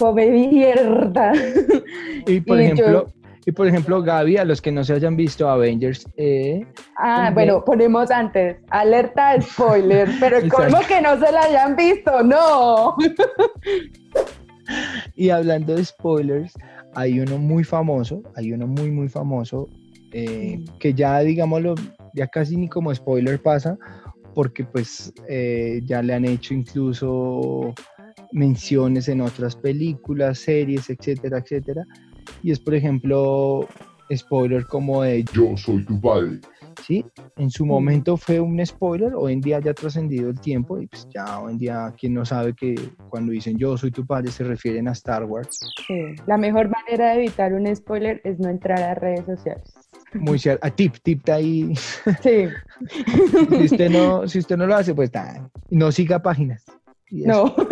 Come 0.00 0.26
mierda. 0.26 1.32
Y 2.26 2.40
por 2.46 2.60
ejemplo, 2.60 3.06
y 3.46 3.52
por 3.52 3.68
ejemplo, 3.68 4.02
Gaby, 4.02 4.36
a 4.38 4.44
los 4.44 4.60
que 4.60 4.72
no 4.72 4.82
se 4.82 4.94
hayan 4.94 5.16
visto 5.16 5.48
Avengers. 5.48 6.08
Eh, 6.16 6.66
ah, 6.96 7.30
bueno, 7.32 7.64
ponemos 7.64 8.10
antes, 8.10 8.56
alerta 8.70 9.40
spoiler, 9.40 10.08
pero 10.18 10.40
¿cómo 10.50 10.80
que 10.88 11.00
no 11.00 11.16
se 11.20 11.30
la 11.30 11.42
hayan 11.42 11.76
visto? 11.76 12.24
No. 12.24 12.96
y 15.18 15.30
hablando 15.30 15.74
de 15.74 15.84
spoilers, 15.84 16.54
hay 16.94 17.20
uno 17.20 17.36
muy 17.36 17.64
famoso, 17.64 18.22
hay 18.36 18.52
uno 18.52 18.66
muy, 18.66 18.90
muy 18.90 19.08
famoso, 19.08 19.68
eh, 20.12 20.64
que 20.78 20.94
ya, 20.94 21.18
digámoslo, 21.20 21.74
ya 22.14 22.26
casi 22.28 22.56
ni 22.56 22.68
como 22.68 22.94
spoiler 22.94 23.42
pasa, 23.42 23.76
porque 24.34 24.64
pues 24.64 25.12
eh, 25.28 25.82
ya 25.84 26.00
le 26.02 26.14
han 26.14 26.24
hecho 26.24 26.54
incluso 26.54 27.74
menciones 28.32 29.08
en 29.08 29.20
otras 29.20 29.56
películas, 29.56 30.38
series, 30.38 30.88
etcétera, 30.88 31.38
etcétera 31.38 31.84
y 32.42 32.52
es 32.52 32.60
por 32.60 32.74
ejemplo 32.74 33.66
spoiler 34.14 34.64
como 34.66 35.02
de 35.02 35.24
Yo 35.32 35.56
soy 35.56 35.84
tu 35.84 36.00
padre. 36.00 36.40
Sí, 36.86 37.04
en 37.36 37.50
su 37.50 37.66
momento 37.66 38.16
fue 38.16 38.40
un 38.40 38.64
spoiler, 38.64 39.14
hoy 39.14 39.34
en 39.34 39.40
día 39.40 39.60
ya 39.60 39.72
ha 39.72 39.74
trascendido 39.74 40.30
el 40.30 40.40
tiempo 40.40 40.80
y 40.80 40.86
pues 40.86 41.06
ya 41.12 41.40
hoy 41.40 41.52
en 41.52 41.58
día 41.58 41.94
quien 41.98 42.14
no 42.14 42.24
sabe 42.24 42.54
que 42.54 42.74
cuando 43.10 43.32
dicen 43.32 43.58
yo 43.58 43.76
soy 43.76 43.90
tu 43.90 44.06
padre 44.06 44.30
se 44.30 44.44
refieren 44.44 44.88
a 44.88 44.92
Star 44.92 45.24
Wars. 45.24 45.60
Sí, 45.86 46.14
la 46.26 46.36
mejor 46.36 46.70
manera 46.70 47.10
de 47.10 47.24
evitar 47.24 47.52
un 47.52 47.74
spoiler 47.74 48.20
es 48.24 48.38
no 48.38 48.48
entrar 48.48 48.80
a 48.82 48.94
redes 48.94 49.24
sociales. 49.26 49.74
Muy 50.14 50.38
cierto, 50.38 50.66
a 50.66 50.70
tip, 50.70 50.96
tip 51.02 51.18
está 51.18 51.34
ahí. 51.34 51.74
Sí. 52.22 52.48
si, 53.50 53.64
usted 53.64 53.90
no, 53.90 54.26
si 54.28 54.38
usted 54.38 54.56
no 54.56 54.66
lo 54.66 54.76
hace, 54.76 54.94
pues 54.94 55.10
no 55.70 55.92
siga 55.92 56.22
páginas. 56.22 56.64
No. 57.10 57.54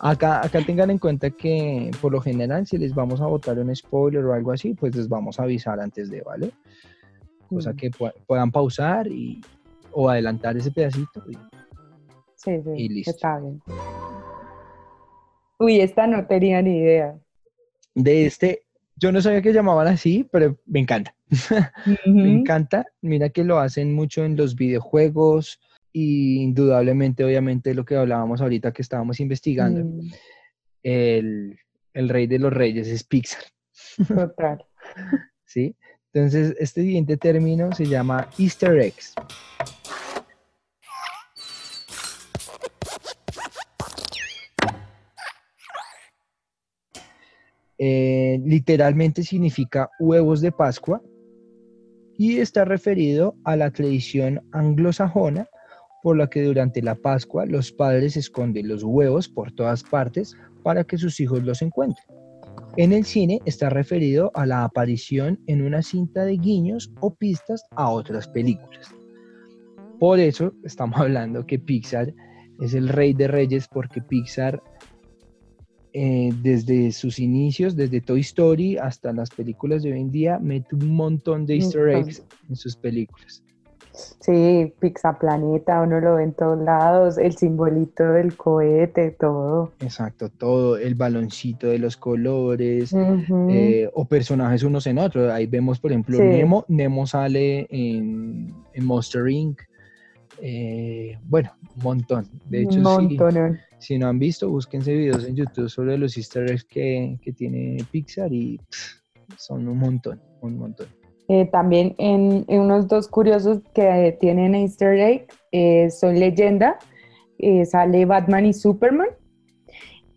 Acá, 0.00 0.44
acá 0.44 0.60
tengan 0.60 0.90
en 0.90 0.98
cuenta 0.98 1.30
que 1.30 1.90
por 2.02 2.12
lo 2.12 2.20
general 2.20 2.66
si 2.66 2.76
les 2.76 2.94
vamos 2.94 3.22
a 3.22 3.26
botar 3.26 3.58
un 3.58 3.74
spoiler 3.74 4.22
o 4.26 4.34
algo 4.34 4.52
así, 4.52 4.74
pues 4.74 4.94
les 4.94 5.08
vamos 5.08 5.40
a 5.40 5.44
avisar 5.44 5.80
antes 5.80 6.10
de, 6.10 6.20
¿vale? 6.20 6.50
Cosa 7.54 7.72
mm. 7.72 7.76
que 7.76 7.90
puedan 8.26 8.50
pausar 8.50 9.06
y, 9.06 9.40
o 9.92 10.08
adelantar 10.08 10.56
ese 10.56 10.70
pedacito. 10.70 11.22
Y, 11.28 11.34
sí, 12.36 12.60
sí, 12.62 12.88
listo. 12.88 13.10
está 13.12 13.38
bien. 13.38 13.62
Uy, 15.58 15.80
esta 15.80 16.06
no 16.06 16.26
tenía 16.26 16.60
ni 16.60 16.78
idea. 16.78 17.16
De 17.94 18.26
este, 18.26 18.62
yo 18.96 19.12
no 19.12 19.22
sabía 19.22 19.40
que 19.40 19.52
llamaban 19.52 19.86
así, 19.86 20.28
pero 20.30 20.58
me 20.66 20.80
encanta. 20.80 21.14
me 22.06 22.30
encanta. 22.32 22.86
Mira 23.00 23.28
que 23.28 23.44
lo 23.44 23.58
hacen 23.58 23.94
mucho 23.94 24.24
en 24.24 24.36
los 24.36 24.56
videojuegos, 24.56 25.60
y 25.96 26.42
indudablemente, 26.42 27.24
obviamente, 27.24 27.72
lo 27.72 27.84
que 27.84 27.94
hablábamos 27.94 28.40
ahorita 28.40 28.72
que 28.72 28.82
estábamos 28.82 29.20
investigando, 29.20 29.84
mm. 29.84 30.10
el, 30.82 31.58
rey 31.94 32.26
de 32.26 32.40
los 32.40 32.52
reyes 32.52 32.88
es 32.88 33.04
Pixar. 33.04 33.44
Total. 34.08 34.66
¿Sí? 35.44 35.76
Entonces, 36.14 36.54
este 36.60 36.82
siguiente 36.82 37.16
término 37.16 37.72
se 37.72 37.86
llama 37.86 38.28
Easter 38.38 38.78
eggs. 38.78 39.14
Eh, 47.78 48.40
literalmente 48.44 49.24
significa 49.24 49.90
huevos 49.98 50.40
de 50.40 50.52
Pascua 50.52 51.02
y 52.16 52.38
está 52.38 52.64
referido 52.64 53.34
a 53.42 53.56
la 53.56 53.72
tradición 53.72 54.40
anglosajona 54.52 55.48
por 56.04 56.16
la 56.16 56.28
que 56.28 56.44
durante 56.44 56.80
la 56.80 56.94
Pascua 56.94 57.44
los 57.44 57.72
padres 57.72 58.16
esconden 58.16 58.68
los 58.68 58.84
huevos 58.84 59.28
por 59.28 59.50
todas 59.50 59.82
partes 59.82 60.36
para 60.62 60.84
que 60.84 60.96
sus 60.96 61.18
hijos 61.18 61.42
los 61.42 61.60
encuentren. 61.60 62.23
En 62.76 62.92
el 62.92 63.04
cine 63.04 63.40
está 63.44 63.70
referido 63.70 64.32
a 64.34 64.46
la 64.46 64.64
aparición 64.64 65.38
en 65.46 65.62
una 65.62 65.80
cinta 65.80 66.24
de 66.24 66.36
guiños 66.36 66.92
o 67.00 67.14
pistas 67.14 67.64
a 67.76 67.88
otras 67.88 68.26
películas. 68.26 68.92
Por 70.00 70.18
eso 70.18 70.52
estamos 70.64 70.98
hablando 71.00 71.46
que 71.46 71.58
Pixar 71.58 72.12
es 72.60 72.74
el 72.74 72.88
rey 72.88 73.14
de 73.14 73.28
reyes 73.28 73.68
porque 73.68 74.00
Pixar 74.00 74.60
eh, 75.92 76.32
desde 76.42 76.90
sus 76.90 77.20
inicios, 77.20 77.76
desde 77.76 78.00
Toy 78.00 78.20
Story 78.20 78.76
hasta 78.76 79.12
las 79.12 79.30
películas 79.30 79.84
de 79.84 79.92
hoy 79.92 80.00
en 80.00 80.10
día, 80.10 80.40
mete 80.40 80.74
un 80.74 80.96
montón 80.96 81.46
de 81.46 81.54
easter 81.54 81.88
eggs 81.90 82.24
en 82.48 82.56
sus 82.56 82.74
películas. 82.76 83.44
Sí, 83.94 84.74
Planeta, 85.20 85.80
uno 85.82 86.00
lo 86.00 86.16
ve 86.16 86.24
en 86.24 86.32
todos 86.32 86.58
lados, 86.58 87.16
el 87.16 87.36
simbolito 87.36 88.02
del 88.02 88.36
cohete, 88.36 89.12
todo. 89.12 89.72
Exacto, 89.80 90.30
todo, 90.30 90.76
el 90.76 90.96
baloncito 90.96 91.68
de 91.68 91.78
los 91.78 91.96
colores, 91.96 92.92
eh, 92.92 93.88
o 93.94 94.04
personajes 94.06 94.64
unos 94.64 94.88
en 94.88 94.98
otros. 94.98 95.30
Ahí 95.30 95.46
vemos, 95.46 95.78
por 95.78 95.92
ejemplo, 95.92 96.18
Nemo, 96.18 96.64
Nemo 96.66 97.06
sale 97.06 97.68
en, 97.70 98.52
Monster 98.80 99.28
Inc. 99.28 99.60
Eh, 100.40 101.16
bueno, 101.22 101.52
un 101.76 101.82
montón. 101.82 102.28
De 102.46 102.62
hecho, 102.62 102.72
si, 103.78 103.98
no 103.98 104.08
han 104.08 104.18
visto, 104.18 104.50
búsquense 104.50 104.92
videos 104.92 105.24
en 105.24 105.36
YouTube 105.36 105.68
sobre 105.68 105.96
los 105.98 106.16
easter 106.16 106.50
eggs 106.50 106.64
que, 106.64 107.18
tiene 107.36 107.84
Pixar 107.92 108.32
y 108.32 108.60
son 109.36 109.68
un 109.68 109.78
montón, 109.78 110.20
un 110.40 110.58
montón. 110.58 110.88
Eh, 111.28 111.46
también 111.50 111.94
en, 111.98 112.44
unos 112.48 112.86
dos 112.86 113.08
curiosos 113.08 113.60
que 113.74 114.16
tienen 114.20 114.54
Easter 114.54 114.98
egg, 114.98 115.26
eh, 115.52 115.88
Soy 115.90 116.18
Leyenda, 116.18 116.78
eh, 117.38 117.64
sale 117.64 118.04
Batman 118.04 118.46
y 118.46 118.52
Superman. 118.52 119.08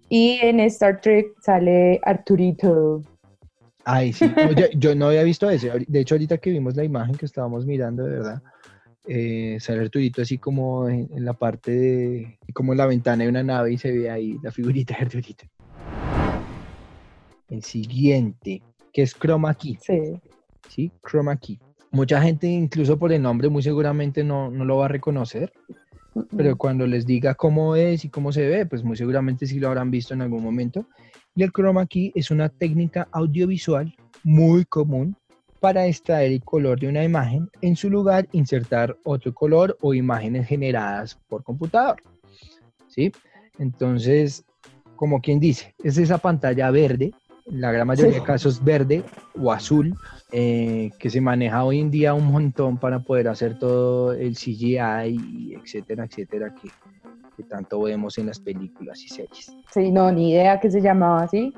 Y 0.09 0.39
en 0.41 0.59
Star 0.61 1.01
Trek 1.01 1.27
sale 1.41 1.99
Arturito. 2.03 3.03
Ay, 3.83 4.13
sí. 4.13 4.29
yo 4.77 4.95
no 4.95 5.07
había 5.07 5.23
visto 5.23 5.49
ese. 5.49 5.71
De 5.87 5.99
hecho, 5.99 6.15
ahorita 6.15 6.37
que 6.37 6.49
vimos 6.49 6.75
la 6.75 6.83
imagen 6.83 7.15
que 7.15 7.25
estábamos 7.25 7.65
mirando, 7.65 8.03
de 8.03 8.11
verdad, 8.11 8.41
sale 9.59 9.81
Arturito 9.81 10.21
así 10.21 10.37
como 10.37 10.87
en, 10.87 11.09
la 11.25 11.33
parte 11.33 11.71
de, 11.71 12.39
como 12.53 12.71
en 12.73 12.77
la 12.77 12.85
ventana 12.85 13.23
de 13.23 13.29
una 13.29 13.43
nave 13.43 13.73
y 13.73 13.77
se 13.77 13.91
ve 13.91 14.09
ahí 14.09 14.37
la 14.43 14.51
figurita 14.51 14.95
de 14.95 15.01
Arturito. 15.01 15.45
El 17.49 17.63
siguiente, 17.63 18.61
que 18.93 19.01
es 19.03 19.13
Chroma 19.13 19.53
Key. 19.53 19.77
Sí. 19.81 20.19
¿Sí? 20.69 20.91
Chroma 21.07 21.37
Key. 21.37 21.59
Mucha 21.91 22.21
gente, 22.21 22.47
incluso 22.47 22.97
por 22.99 23.11
el 23.13 23.21
nombre, 23.21 23.49
muy 23.49 23.63
seguramente 23.63 24.23
no, 24.23 24.51
no 24.51 24.65
lo 24.65 24.77
va 24.77 24.85
a 24.85 24.89
reconocer, 24.89 25.51
pero 26.35 26.57
cuando 26.57 26.85
les 26.85 27.05
diga 27.05 27.35
cómo 27.35 27.75
es 27.75 28.03
y 28.05 28.09
cómo 28.09 28.31
se 28.31 28.47
ve, 28.47 28.65
pues 28.65 28.83
muy 28.83 28.97
seguramente 28.97 29.45
sí 29.45 29.59
lo 29.59 29.67
habrán 29.67 29.91
visto 29.91 30.13
en 30.13 30.21
algún 30.21 30.43
momento. 30.43 30.85
Y 31.35 31.43
el 31.43 31.51
chroma 31.51 31.85
key 31.85 32.11
es 32.15 32.31
una 32.31 32.49
técnica 32.49 33.07
audiovisual 33.11 33.95
muy 34.23 34.65
común 34.65 35.15
para 35.59 35.87
extraer 35.87 36.31
el 36.31 36.43
color 36.43 36.79
de 36.79 36.87
una 36.87 37.03
imagen, 37.03 37.49
en 37.61 37.75
su 37.75 37.89
lugar 37.89 38.27
insertar 38.31 38.97
otro 39.03 39.33
color 39.33 39.77
o 39.81 39.93
imágenes 39.93 40.47
generadas 40.47 41.19
por 41.27 41.43
computador. 41.43 41.97
¿Sí? 42.87 43.11
Entonces, 43.57 44.45
como 44.95 45.21
quien 45.21 45.39
dice, 45.39 45.75
es 45.83 45.97
esa 45.97 46.17
pantalla 46.17 46.69
verde 46.71 47.11
la 47.51 47.71
gran 47.71 47.87
mayoría 47.87 48.19
de 48.19 48.23
casos 48.23 48.63
verde 48.63 49.03
o 49.39 49.51
azul, 49.51 49.95
eh, 50.31 50.91
que 50.99 51.09
se 51.09 51.21
maneja 51.21 51.63
hoy 51.63 51.79
en 51.79 51.91
día 51.91 52.13
un 52.13 52.25
montón 52.25 52.77
para 52.77 52.99
poder 52.99 53.27
hacer 53.27 53.57
todo 53.57 54.13
el 54.13 54.35
CGI, 54.35 55.55
etcétera, 55.61 56.05
etcétera, 56.05 56.53
que, 56.53 56.69
tanto 57.43 57.81
vemos 57.81 58.17
en 58.17 58.27
las 58.27 58.39
películas 58.39 59.03
y 59.05 59.09
series. 59.09 59.55
Sí, 59.71 59.91
no, 59.91 60.11
ni 60.11 60.31
idea 60.31 60.59
que 60.59 60.71
se 60.71 60.81
llamaba 60.81 61.21
así. 61.23 61.53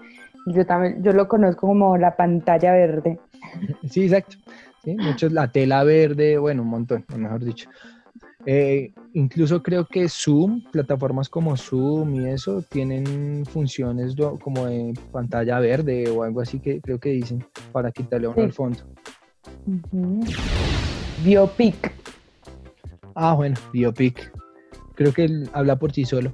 Yo 0.47 0.65
también, 0.65 1.01
yo 1.01 1.13
lo 1.13 1.27
conozco 1.27 1.67
como 1.67 1.97
la 1.97 2.15
pantalla 2.17 2.73
verde. 2.73 3.17
Sí, 3.89 4.03
exacto. 4.03 4.35
Sí, 4.83 4.95
muchos, 4.95 5.31
la 5.31 5.51
tela 5.51 5.83
verde, 5.83 6.37
bueno, 6.37 6.63
un 6.63 6.69
montón, 6.69 7.05
mejor 7.15 7.43
dicho. 7.43 7.69
Eh, 8.45 8.93
incluso 9.13 9.61
creo 9.61 9.85
que 9.85 10.07
Zoom, 10.07 10.61
plataformas 10.71 11.27
como 11.29 11.57
Zoom 11.57 12.15
y 12.15 12.27
eso, 12.27 12.61
tienen 12.61 13.45
funciones 13.45 14.15
como 14.41 14.65
de 14.67 14.93
pantalla 15.11 15.59
verde 15.59 16.09
o 16.09 16.23
algo 16.23 16.41
así 16.41 16.59
que 16.59 16.79
creo 16.79 16.99
que 16.99 17.09
dicen 17.09 17.45
para 17.71 17.91
quitarle 17.91 18.27
uno 18.27 18.43
al 18.43 18.53
fondo. 18.53 18.79
Biopic. 21.23 21.93
Ah, 23.15 23.33
bueno, 23.33 23.55
Biopic. 23.73 24.31
Creo 24.95 25.13
que 25.13 25.25
él 25.25 25.49
habla 25.53 25.77
por 25.77 25.91
sí 25.91 26.05
solo. 26.05 26.33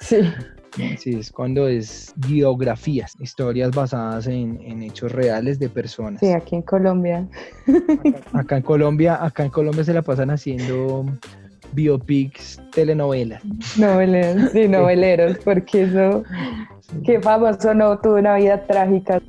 sí. 0.00 0.18
Sí, 0.98 1.14
es 1.14 1.30
cuando 1.30 1.68
es 1.68 2.12
biografías, 2.16 3.14
historias 3.20 3.70
basadas 3.70 4.26
en, 4.26 4.82
hechos 4.82 5.12
reales 5.12 5.58
de 5.58 5.68
personas. 5.68 6.20
Sí, 6.20 6.32
aquí 6.32 6.56
en 6.56 6.62
Colombia. 6.62 7.26
Acá, 8.32 8.56
en 8.58 8.62
Colombia, 8.62 9.22
acá 9.24 9.44
en 9.44 9.50
Colombia 9.50 9.84
se 9.84 9.92
la 9.92 10.02
pasan 10.02 10.30
haciendo 10.30 11.04
biopics, 11.72 12.60
telenovelas. 12.72 13.42
Novelas, 13.76 14.52
sí, 14.52 14.68
noveleros, 14.68 15.38
porque 15.44 15.82
eso, 15.82 16.24
qué 17.04 17.20
famoso 17.20 17.74
no, 17.74 17.98
tuvo 17.98 18.16
una 18.16 18.36
vida 18.36 18.66
trágica. 18.66 19.20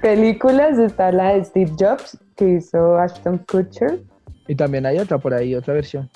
Películas 0.00 0.78
está 0.78 1.12
la 1.12 1.34
de 1.34 1.44
Steve 1.44 1.72
Jobs, 1.78 2.18
que 2.36 2.54
hizo 2.54 2.96
Ashton 2.96 3.38
Kutcher. 3.50 4.00
Y 4.48 4.54
también 4.54 4.86
hay 4.86 4.98
otra 4.98 5.18
por 5.18 5.34
ahí, 5.34 5.54
otra 5.54 5.74
versión. 5.74 6.10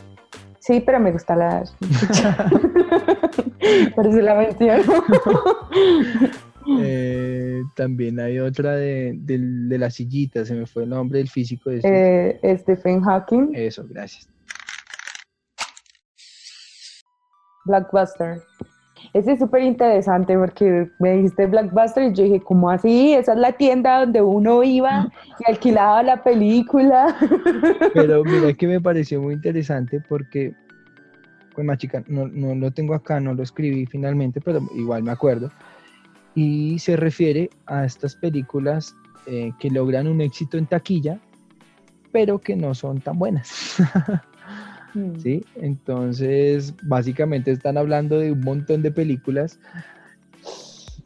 Sí, 0.67 0.83
pero 0.85 0.99
me 0.99 1.13
gusta 1.13 1.37
la 1.37 1.63
Por 1.79 3.56
eso 3.67 4.21
la 4.21 4.35
menciono. 4.35 4.93
Eh, 6.81 7.63
también 7.77 8.19
hay 8.19 8.41
otra 8.41 8.75
de, 8.75 9.17
la 9.69 9.89
sillita, 9.89 10.45
se 10.45 10.53
me 10.53 10.67
fue 10.67 10.83
el 10.83 10.89
nombre 10.89 11.19
del 11.19 11.29
físico 11.29 11.71
de 11.71 12.41
eh, 12.43 12.59
Stephen 12.59 13.03
Hawking. 13.03 13.53
Eso, 13.55 13.87
gracias. 13.89 14.29
Blockbuster. 17.67 18.43
Ese 19.13 19.33
es 19.33 19.39
súper 19.39 19.63
interesante 19.63 20.37
porque 20.37 20.91
me 20.99 21.17
dijiste 21.17 21.47
Blockbuster 21.47 22.05
y 22.05 22.15
yo 22.15 22.25
dije, 22.25 22.41
¿cómo 22.41 22.71
así? 22.71 23.15
Esa 23.15 23.33
es 23.33 23.39
la 23.39 23.53
tienda 23.53 24.01
donde 24.01 24.21
uno 24.21 24.63
iba 24.63 25.11
y 25.41 25.51
alquilaba 25.51 26.03
la 26.03 26.23
película. 26.23 27.17
Pero 27.95 28.25
mira 28.25 28.53
que 28.53 28.67
me 28.67 28.81
pareció 28.81 29.21
muy 29.21 29.35
interesante 29.35 30.03
porque, 30.09 30.55
pues 31.57 31.67
más 31.67 31.79
chica, 31.79 32.05
no, 32.07 32.29
no 32.29 32.55
lo 32.55 32.71
tengo 32.71 32.95
acá, 32.95 33.19
no 33.19 33.33
lo 33.33 33.43
escribí 33.43 33.87
finalmente, 33.87 34.43
pero 34.43 34.61
igual 34.75 35.03
me 35.03 35.11
acuerdo. 35.11 35.51
Y 36.35 36.79
se 36.79 36.97
refiere 36.97 37.49
a 37.65 37.87
estas 37.87 38.15
películas 38.15 38.95
eh, 39.27 39.53
que 39.59 39.71
logran 39.71 40.07
un 40.07 40.21
éxito 40.21 40.59
en 40.59 40.67
taquilla, 40.67 41.19
pero 42.13 42.39
que 42.39 42.57
no 42.57 42.75
son 42.75 43.01
tan 43.01 43.19
buenas. 43.19 43.77
Mm. 44.93 45.17
¿sí? 45.23 45.45
Entonces, 45.55 46.75
básicamente 46.83 47.53
están 47.53 47.79
hablando 47.79 48.19
de 48.19 48.33
un 48.33 48.41
montón 48.41 48.83
de 48.83 48.91
películas, 48.91 49.59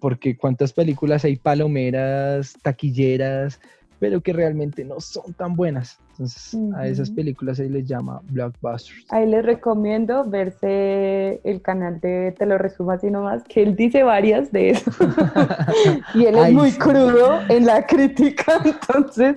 porque 0.01 0.37
cuántas 0.37 0.73
películas 0.73 1.25
hay 1.25 1.37
palomeras, 1.37 2.55
taquilleras, 2.61 3.61
pero 4.01 4.21
que 4.21 4.33
realmente 4.33 4.85
no 4.85 4.99
son 4.99 5.33
tan 5.35 5.55
buenas. 5.55 6.01
Entonces, 6.13 6.59
a 6.75 6.87
esas 6.87 7.11
películas 7.11 7.59
se 7.59 7.69
les 7.69 7.87
llama 7.87 8.21
blockbusters. 8.31 9.07
Ahí 9.11 9.27
les 9.27 9.45
recomiendo 9.45 10.29
verse 10.29 11.41
el 11.45 11.63
canal 11.63 12.01
de 12.01 12.35
Te 12.37 12.47
lo 12.47 12.59
resumo 12.59 12.91
así 12.91 13.11
nomás, 13.11 13.45
que 13.45 13.63
él 13.63 13.77
dice 13.77 14.03
varias 14.03 14.51
de 14.51 14.71
eso. 14.71 14.91
y 16.15 16.25
él 16.25 16.37
es 16.37 16.53
muy 16.53 16.73
crudo 16.73 17.41
en 17.49 17.67
la 17.67 17.87
crítica, 17.87 18.61
entonces 18.65 19.37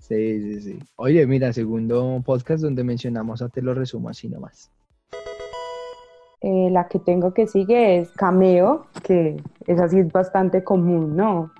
Sí, 0.00 0.40
sí, 0.42 0.60
sí. 0.60 0.78
Oye, 0.96 1.26
mira, 1.26 1.52
segundo 1.52 2.20
podcast 2.24 2.62
donde 2.62 2.84
mencionamos 2.84 3.40
a 3.40 3.48
Te 3.48 3.62
lo 3.62 3.72
resumo 3.72 4.10
así 4.10 4.28
nomás. 4.28 4.70
Eh, 6.42 6.68
la 6.70 6.88
que 6.88 6.98
tengo 6.98 7.32
que 7.32 7.46
sigue 7.46 7.98
es 7.98 8.10
Cameo, 8.10 8.86
que 9.04 9.40
es 9.66 9.80
así, 9.80 10.00
es 10.00 10.12
bastante 10.12 10.64
común, 10.64 11.16
¿no? 11.16 11.52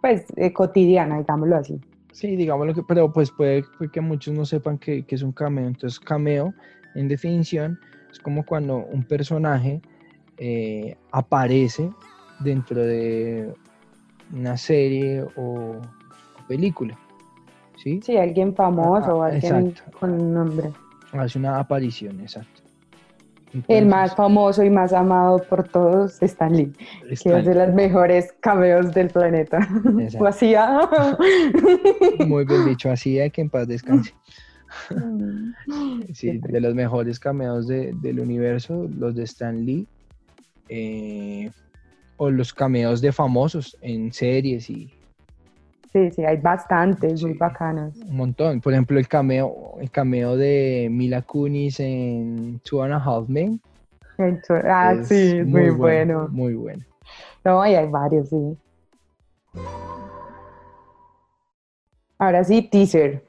Pues 0.00 0.24
eh, 0.36 0.52
cotidiana, 0.52 1.18
digámoslo 1.18 1.56
así. 1.56 1.80
Sí, 2.12 2.36
digámoslo 2.36 2.74
que, 2.74 2.82
pero 2.82 3.12
pues 3.12 3.30
puede, 3.30 3.64
que 3.92 4.00
muchos 4.00 4.34
no 4.34 4.44
sepan 4.44 4.78
que, 4.78 5.04
es 5.06 5.22
un 5.22 5.32
cameo. 5.32 5.66
Entonces, 5.66 6.00
cameo, 6.00 6.54
en 6.94 7.08
definición, 7.08 7.78
es 8.10 8.18
como 8.18 8.44
cuando 8.44 8.78
un 8.78 9.04
personaje 9.04 9.80
eh, 10.38 10.96
aparece 11.12 11.90
dentro 12.40 12.82
de 12.82 13.52
una 14.32 14.56
serie 14.56 15.24
o 15.36 15.80
película. 16.46 16.98
¿sí? 17.76 18.00
Sí, 18.02 18.16
alguien 18.16 18.54
famoso 18.54 19.18
o 19.18 19.22
alguien 19.22 19.74
con 19.98 20.12
un 20.12 20.34
nombre. 20.34 20.70
Hace 21.12 21.38
una 21.38 21.58
aparición, 21.58 22.20
exacto. 22.20 22.67
El 23.68 23.86
más 23.86 24.14
famoso 24.14 24.62
y 24.62 24.70
más 24.70 24.92
amado 24.92 25.38
por 25.48 25.68
todos, 25.68 26.22
Stan 26.22 26.54
Lee, 26.54 26.72
que 27.08 27.38
es 27.38 27.44
de 27.44 27.54
los 27.54 27.74
mejores 27.74 28.32
cameos 28.40 28.92
del 28.92 29.08
planeta. 29.08 29.66
O 30.18 30.26
hacía. 30.26 30.88
Muy 32.26 32.44
bien 32.44 32.64
dicho, 32.64 32.90
hacía 32.90 33.28
que 33.30 33.42
en 33.42 33.50
paz 33.50 33.68
descanse. 33.68 34.14
Sí, 36.12 36.38
de 36.38 36.60
los 36.60 36.74
mejores 36.74 37.18
cameos 37.18 37.66
del 37.66 38.20
universo, 38.20 38.88
los 38.98 39.14
de 39.14 39.24
Stan 39.24 39.64
Lee. 39.64 39.86
Eh, 40.68 41.50
o 42.18 42.30
los 42.30 42.52
cameos 42.52 43.00
de 43.00 43.12
famosos 43.12 43.76
en 43.80 44.12
series 44.12 44.68
y... 44.68 44.90
Sí, 45.92 46.10
sí, 46.10 46.24
hay 46.24 46.36
bastantes 46.36 47.22
muy 47.22 47.32
bacanos. 47.32 47.96
Un 47.96 48.16
montón. 48.16 48.60
Por 48.60 48.72
ejemplo, 48.72 48.98
el 48.98 49.08
cameo, 49.08 49.76
el 49.80 49.90
cameo 49.90 50.36
de 50.36 50.88
Mila 50.90 51.22
Kunis 51.22 51.80
en 51.80 52.60
Two 52.60 52.82
and 52.82 52.92
a 52.92 52.98
Half 52.98 53.28
Men. 53.28 53.60
Ah, 54.64 54.96
sí, 55.04 55.40
muy, 55.44 55.70
bueno, 55.70 56.28
Muy 56.28 56.54
bueno. 56.54 56.84
No, 57.44 57.64
y 57.66 57.74
hay 57.74 57.88
varios, 57.88 58.28
sí. 58.28 58.58
Ahora 62.18 62.42
sí, 62.42 62.62
teaser. 62.62 63.24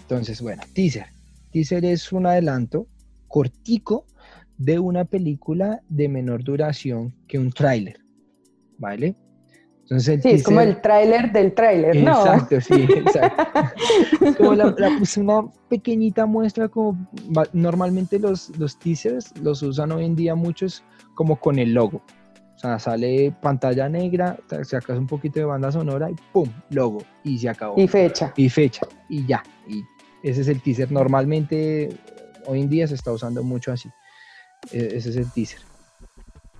Entonces, 0.00 0.40
bueno, 0.40 0.62
teaser. 0.74 1.06
Teaser 1.52 1.84
es 1.84 2.12
un 2.12 2.26
adelanto 2.26 2.86
cortico 3.28 4.06
de 4.56 4.78
una 4.78 5.04
película 5.04 5.82
de 5.88 6.08
menor 6.08 6.42
duración 6.42 7.14
que 7.28 7.38
un 7.38 7.52
tráiler, 7.52 7.98
¿vale? 8.78 9.14
Entonces 9.82 10.22
sí, 10.22 10.30
es 10.30 10.42
como 10.42 10.60
el 10.60 10.80
tráiler 10.80 11.32
del 11.32 11.52
tráiler, 11.54 11.96
¿no? 11.96 12.12
Exacto, 12.12 12.60
sí, 12.60 12.86
exacto. 12.96 13.44
como 14.38 14.54
la, 14.54 14.74
pues 14.74 15.16
una 15.16 15.44
pequeñita 15.68 16.24
muestra, 16.24 16.68
como 16.68 16.96
normalmente 17.52 18.18
los, 18.18 18.56
los 18.58 18.78
teasers 18.78 19.36
los 19.42 19.62
usan 19.62 19.92
hoy 19.92 20.04
en 20.04 20.16
día 20.16 20.34
muchos 20.34 20.82
como 21.14 21.36
con 21.36 21.58
el 21.58 21.74
logo. 21.74 22.02
O 22.54 22.58
sea, 22.58 22.78
sale 22.78 23.34
pantalla 23.42 23.88
negra, 23.88 24.38
sacas 24.62 24.96
un 24.96 25.06
poquito 25.06 25.40
de 25.40 25.46
banda 25.46 25.72
sonora 25.72 26.10
y 26.10 26.14
¡pum! 26.32 26.48
Logo. 26.70 27.02
Y 27.24 27.38
se 27.38 27.48
acabó. 27.48 27.74
Y 27.80 27.88
fecha. 27.88 28.32
Y 28.36 28.48
fecha. 28.48 28.86
Y 29.08 29.26
ya. 29.26 29.42
Y 29.66 29.82
ese 30.22 30.42
es 30.42 30.48
el 30.48 30.62
teaser. 30.62 30.92
Normalmente 30.92 31.88
hoy 32.46 32.60
en 32.60 32.68
día 32.68 32.86
se 32.86 32.94
está 32.94 33.10
usando 33.10 33.42
mucho 33.42 33.72
así. 33.72 33.88
E-, 34.70 34.96
ese 34.96 35.10
es 35.10 35.16
el 35.16 35.30
teaser. 35.32 35.60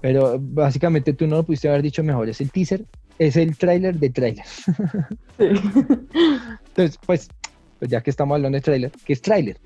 Pero 0.00 0.36
básicamente 0.40 1.12
tú 1.12 1.28
no 1.28 1.36
lo 1.36 1.44
pudiste 1.44 1.68
haber 1.68 1.82
dicho 1.82 2.02
mejor. 2.02 2.28
Es 2.28 2.40
el 2.40 2.50
teaser, 2.50 2.84
es 3.26 3.36
el 3.36 3.56
tráiler 3.56 3.94
de 3.96 4.10
tráiler. 4.10 4.44
Entonces, 5.38 6.98
pues, 7.06 7.28
pues, 7.78 7.90
ya 7.90 8.00
que 8.02 8.10
estamos 8.10 8.34
hablando 8.34 8.56
de 8.56 8.62
tráiler, 8.62 8.92
¿qué 9.04 9.12
es 9.12 9.22
tráiler? 9.22 9.58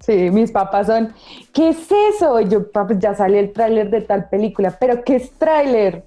Sí, 0.00 0.30
mis 0.30 0.50
papás 0.50 0.86
son, 0.86 1.12
¿qué 1.52 1.70
es 1.70 1.88
eso? 1.90 2.40
yo, 2.40 2.70
papá, 2.70 2.94
ya 2.98 3.14
salió 3.14 3.38
el 3.38 3.52
tráiler 3.52 3.90
de 3.90 4.02
tal 4.02 4.28
película, 4.28 4.76
pero 4.78 5.02
¿qué 5.04 5.16
es 5.16 5.32
tráiler? 5.32 6.04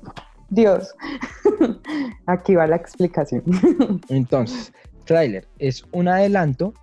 Dios. 0.50 0.94
Aquí 2.26 2.56
va 2.56 2.68
la 2.68 2.76
explicación. 2.76 3.44
Entonces, 4.10 4.74
tráiler 5.06 5.48
es 5.60 5.84
un 5.92 6.08
adelanto 6.08 6.74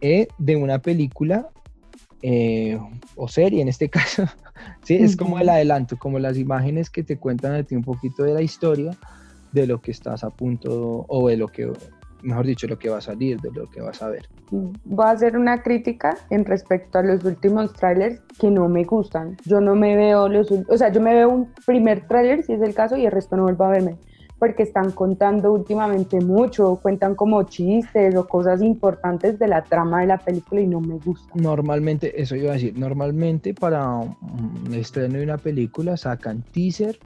eh, 0.00 0.28
de 0.38 0.56
una 0.56 0.78
película 0.80 1.48
eh, 2.22 2.78
o 3.14 3.28
serie 3.28 3.62
en 3.62 3.68
este 3.68 3.88
caso, 3.90 4.24
sí, 4.82 4.96
es 4.96 5.16
como 5.16 5.38
el 5.38 5.48
adelanto, 5.48 5.96
como 5.96 6.18
las 6.18 6.36
imágenes 6.36 6.90
que 6.90 7.02
te 7.02 7.18
cuentan 7.18 7.54
a 7.54 7.62
ti 7.62 7.74
un 7.74 7.84
poquito 7.84 8.22
de 8.22 8.34
la 8.34 8.42
historia, 8.42 8.92
de 9.52 9.66
lo 9.66 9.80
que 9.80 9.90
estás 9.90 10.24
a 10.24 10.30
punto, 10.30 11.04
o 11.08 11.28
de 11.28 11.36
lo 11.36 11.48
que, 11.48 11.72
mejor 12.22 12.46
dicho, 12.46 12.66
lo 12.66 12.78
que 12.78 12.88
va 12.88 12.98
a 12.98 13.02
salir, 13.02 13.40
de 13.40 13.50
lo 13.52 13.68
que 13.70 13.80
vas 13.80 14.02
a 14.02 14.08
ver. 14.08 14.28
Voy 14.50 15.06
a 15.06 15.10
hacer 15.10 15.36
una 15.36 15.62
crítica 15.62 16.16
en 16.30 16.44
respecto 16.44 16.98
a 16.98 17.02
los 17.02 17.24
últimos 17.24 17.72
trailers 17.72 18.20
que 18.38 18.50
no 18.50 18.68
me 18.68 18.84
gustan. 18.84 19.36
Yo 19.44 19.60
no 19.60 19.74
me 19.74 19.96
veo 19.96 20.28
los, 20.28 20.50
o 20.50 20.76
sea, 20.76 20.92
yo 20.92 21.00
me 21.00 21.14
veo 21.14 21.30
un 21.30 21.52
primer 21.64 22.06
trailer 22.06 22.42
si 22.42 22.52
es 22.52 22.62
el 22.62 22.74
caso 22.74 22.96
y 22.96 23.06
el 23.06 23.12
resto 23.12 23.36
no 23.36 23.44
vuelvo 23.44 23.64
a 23.64 23.70
verme 23.70 23.96
porque 24.38 24.64
están 24.64 24.90
contando 24.92 25.52
últimamente 25.52 26.20
mucho, 26.20 26.78
cuentan 26.82 27.14
como 27.14 27.42
chistes 27.44 28.14
o 28.14 28.26
cosas 28.26 28.62
importantes 28.62 29.38
de 29.38 29.48
la 29.48 29.64
trama 29.64 30.00
de 30.00 30.08
la 30.08 30.18
película 30.18 30.60
y 30.60 30.66
no 30.66 30.80
me 30.80 30.96
gusta. 30.96 31.30
Normalmente, 31.34 32.20
eso 32.20 32.36
iba 32.36 32.50
a 32.50 32.54
decir, 32.54 32.78
normalmente 32.78 33.54
para 33.54 33.96
un 33.96 34.74
estreno 34.74 35.18
de 35.18 35.24
una 35.24 35.38
película 35.38 35.96
sacan 35.96 36.42
teaser 36.52 36.98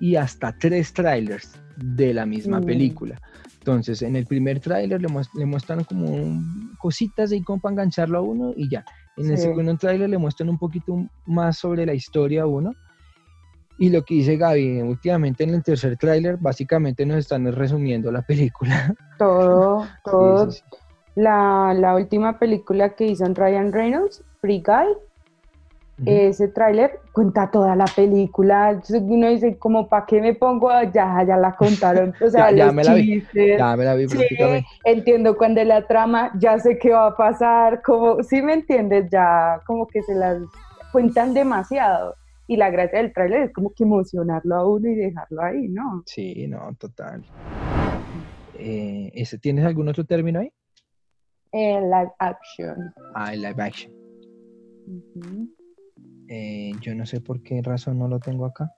y 0.00 0.16
hasta 0.16 0.54
tres 0.58 0.92
trailers 0.92 1.52
de 1.76 2.12
la 2.12 2.26
misma 2.26 2.60
mm. 2.60 2.64
película. 2.64 3.20
Entonces, 3.58 4.02
en 4.02 4.16
el 4.16 4.26
primer 4.26 4.60
tráiler 4.60 5.00
le, 5.00 5.46
muestran 5.46 5.84
como 5.84 6.42
cositas 6.78 7.32
ahí 7.32 7.42
como 7.42 7.60
para 7.60 7.74
engancharlo 7.74 8.18
a 8.18 8.22
uno 8.22 8.52
y 8.56 8.70
ya. 8.70 8.84
En 9.16 9.30
el 9.30 9.36
segundo 9.36 9.76
tráiler 9.76 10.08
le 10.08 10.16
muestran 10.16 10.48
un 10.48 10.58
poquito 10.58 11.06
más 11.26 11.58
sobre 11.58 11.84
la 11.84 11.92
historia 11.92 12.42
a 12.42 12.46
uno 12.46 12.72
y 13.80 13.88
lo 13.88 14.04
que 14.04 14.12
dice 14.12 14.36
Gaby, 14.36 14.82
últimamente 14.82 15.42
en 15.42 15.54
el 15.54 15.62
tercer 15.62 15.96
tráiler, 15.96 16.36
básicamente 16.36 17.06
nos 17.06 17.16
están 17.16 17.50
resumiendo 17.50 18.12
la 18.12 18.20
película. 18.20 18.94
Todo, 19.18 19.86
todo. 20.04 20.48
La, 21.14 21.74
la, 21.74 21.94
última 21.94 22.38
película 22.38 22.90
que 22.90 23.06
hizo 23.06 23.24
Ryan 23.24 23.72
Reynolds, 23.72 24.22
Free 24.40 24.62
Guy, 24.64 24.86
ese 26.06 26.48
tráiler 26.48 27.00
cuenta 27.12 27.50
toda 27.50 27.76
la 27.76 27.84
película. 27.84 28.80
Uno 28.90 29.28
dice, 29.28 29.58
como, 29.58 29.88
¿para 29.88 30.06
qué 30.06 30.20
me 30.20 30.34
pongo? 30.34 30.70
Ya, 30.92 31.22
ya 31.26 31.36
la 31.36 31.56
contaron. 31.56 32.14
O 32.22 32.30
sea, 32.30 32.50
ya, 32.52 32.72
me 32.72 32.84
la 32.84 32.94
vi. 32.94 33.22
Ya 33.34 33.76
me 33.76 33.84
la 33.84 33.94
vi 33.94 34.06
Entiendo 34.84 35.36
cuando 35.36 35.62
la 35.64 35.86
trama, 35.86 36.32
ya 36.38 36.58
sé 36.58 36.78
qué 36.78 36.90
va 36.90 37.08
a 37.08 37.16
pasar. 37.16 37.82
Como, 37.82 38.22
si 38.22 38.40
me 38.40 38.54
entiendes, 38.54 39.10
ya 39.10 39.60
como 39.66 39.86
que 39.86 40.02
se 40.02 40.14
las 40.14 40.38
cuentan 40.92 41.34
demasiado 41.34 42.14
y 42.50 42.56
la 42.56 42.68
gracia 42.68 42.98
del 42.98 43.12
tráiler 43.12 43.42
es 43.42 43.52
como 43.52 43.72
que 43.72 43.84
emocionarlo 43.84 44.56
a 44.56 44.68
uno 44.68 44.88
y 44.88 44.96
dejarlo 44.96 45.40
ahí, 45.40 45.68
¿no? 45.68 46.02
Sí, 46.04 46.48
no, 46.48 46.74
total. 46.80 47.24
Eh, 48.58 49.24
¿Tienes 49.40 49.64
algún 49.64 49.88
otro 49.88 50.04
término 50.04 50.40
ahí? 50.40 50.52
Eh, 51.52 51.80
live 51.80 52.10
action. 52.18 52.92
Ah, 53.14 53.32
el 53.32 53.42
live 53.42 53.62
action. 53.62 53.92
Eh, 56.28 56.72
yo 56.80 56.92
no 56.96 57.06
sé 57.06 57.20
por 57.20 57.40
qué 57.40 57.62
razón 57.62 58.00
no 58.00 58.08
lo 58.08 58.18
tengo 58.18 58.46
acá. 58.46 58.68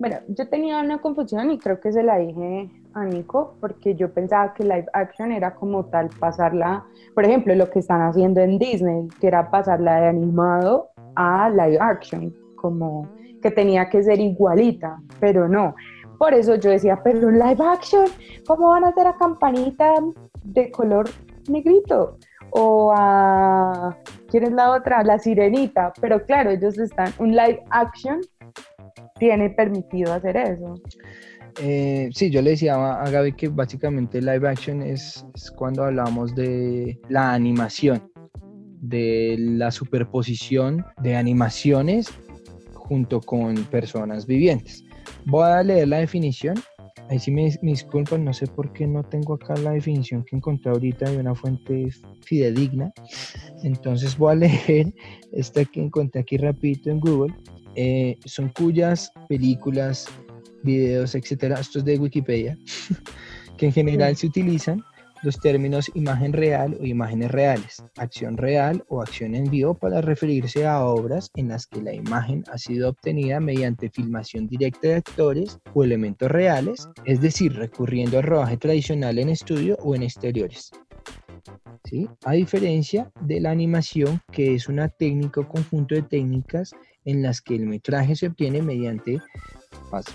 Bueno, 0.00 0.16
yo 0.28 0.48
tenía 0.48 0.80
una 0.80 0.98
confusión 0.98 1.50
y 1.50 1.58
creo 1.58 1.80
que 1.80 1.92
se 1.92 2.02
la 2.02 2.16
dije 2.16 2.70
a 2.94 3.04
Nico, 3.04 3.58
porque 3.60 3.96
yo 3.96 4.14
pensaba 4.14 4.54
que 4.54 4.62
live 4.64 4.86
action 4.94 5.30
era 5.30 5.54
como 5.54 5.84
tal 5.84 6.08
pasarla, 6.18 6.86
por 7.14 7.26
ejemplo, 7.26 7.54
lo 7.54 7.68
que 7.68 7.80
están 7.80 8.00
haciendo 8.00 8.40
en 8.40 8.58
Disney, 8.58 9.08
que 9.20 9.26
era 9.26 9.50
pasarla 9.50 10.00
de 10.00 10.06
animado 10.06 10.88
a 11.16 11.50
live 11.50 11.76
action 11.80 12.47
como 12.60 13.08
que 13.42 13.50
tenía 13.50 13.88
que 13.88 14.02
ser 14.02 14.20
igualita, 14.20 15.00
pero 15.20 15.48
no. 15.48 15.74
Por 16.18 16.34
eso 16.34 16.56
yo 16.56 16.70
decía, 16.70 17.00
pero 17.02 17.28
en 17.28 17.38
live 17.38 17.64
action, 17.64 18.06
¿cómo 18.46 18.70
van 18.70 18.84
a 18.84 18.88
hacer 18.88 19.06
a 19.06 19.16
campanita 19.16 19.94
de 20.42 20.70
color 20.70 21.08
negrito? 21.48 22.18
O 22.50 22.92
a, 22.96 23.96
¿quién 24.28 24.44
es 24.44 24.52
la 24.52 24.72
otra? 24.72 25.04
La 25.04 25.18
sirenita. 25.18 25.92
Pero 26.00 26.24
claro, 26.24 26.50
ellos 26.50 26.76
están, 26.78 27.12
un 27.18 27.36
live 27.36 27.62
action 27.70 28.20
tiene 29.18 29.50
permitido 29.50 30.12
hacer 30.12 30.36
eso. 30.36 30.74
Eh, 31.60 32.08
sí, 32.12 32.30
yo 32.30 32.42
le 32.42 32.50
decía 32.50 32.74
a 32.74 33.08
Gaby 33.10 33.32
que 33.32 33.48
básicamente 33.48 34.20
live 34.20 34.48
action 34.48 34.82
es, 34.82 35.24
es, 35.34 35.50
cuando 35.50 35.84
hablamos 35.84 36.34
de 36.34 37.00
la 37.08 37.32
animación, 37.32 38.10
de 38.80 39.36
la 39.38 39.70
superposición 39.70 40.84
de 41.02 41.16
animaciones 41.16 42.12
junto 42.88 43.20
con 43.20 43.54
personas 43.64 44.26
vivientes. 44.26 44.84
Voy 45.26 45.44
a 45.44 45.62
leer 45.62 45.88
la 45.88 45.98
definición. 45.98 46.56
Ahí 47.10 47.18
sí 47.18 47.30
me, 47.30 47.50
disculpan, 47.62 48.24
no 48.24 48.32
sé 48.32 48.46
por 48.46 48.72
qué 48.72 48.86
no 48.86 49.02
tengo 49.02 49.34
acá 49.34 49.54
la 49.56 49.72
definición 49.72 50.24
que 50.24 50.36
encontré 50.36 50.70
ahorita 50.70 51.10
de 51.10 51.18
una 51.18 51.34
fuente 51.34 51.88
fidedigna. 52.22 52.92
Entonces 53.62 54.16
voy 54.16 54.32
a 54.32 54.34
leer 54.36 54.92
esta 55.32 55.64
que 55.64 55.82
encontré 55.82 56.20
aquí 56.20 56.36
rapidito 56.36 56.90
en 56.90 57.00
Google. 57.00 57.34
Eh, 57.76 58.18
son 58.24 58.48
cuyas 58.50 59.12
películas, 59.28 60.06
videos, 60.62 61.14
etcétera, 61.14 61.60
esto 61.60 61.78
es 61.78 61.84
de 61.84 61.98
Wikipedia, 61.98 62.58
que 63.56 63.66
en 63.66 63.72
general 63.72 64.16
se 64.16 64.26
utilizan 64.26 64.82
los 65.22 65.38
términos 65.40 65.90
imagen 65.94 66.32
real 66.32 66.76
o 66.80 66.84
imágenes 66.84 67.30
reales, 67.30 67.82
acción 67.96 68.36
real 68.36 68.84
o 68.88 69.02
acción 69.02 69.34
en 69.34 69.50
vivo 69.50 69.74
para 69.74 70.00
referirse 70.00 70.66
a 70.66 70.84
obras 70.84 71.30
en 71.36 71.48
las 71.48 71.66
que 71.66 71.82
la 71.82 71.92
imagen 71.92 72.44
ha 72.52 72.58
sido 72.58 72.90
obtenida 72.90 73.40
mediante 73.40 73.90
filmación 73.90 74.46
directa 74.46 74.88
de 74.88 74.94
actores 74.96 75.58
o 75.74 75.84
elementos 75.84 76.30
reales, 76.30 76.88
es 77.04 77.20
decir, 77.20 77.54
recurriendo 77.54 78.18
al 78.18 78.24
rodaje 78.24 78.56
tradicional 78.56 79.18
en 79.18 79.30
estudio 79.30 79.76
o 79.82 79.94
en 79.94 80.02
exteriores. 80.04 80.70
¿Sí? 81.84 82.08
A 82.24 82.32
diferencia 82.32 83.10
de 83.22 83.40
la 83.40 83.50
animación, 83.50 84.20
que 84.30 84.54
es 84.54 84.68
una 84.68 84.88
técnica 84.88 85.40
o 85.40 85.48
conjunto 85.48 85.94
de 85.94 86.02
técnicas 86.02 86.72
en 87.04 87.22
las 87.22 87.40
que 87.40 87.54
el 87.54 87.66
metraje 87.66 88.14
se 88.14 88.26
obtiene 88.26 88.60
mediante, 88.60 89.18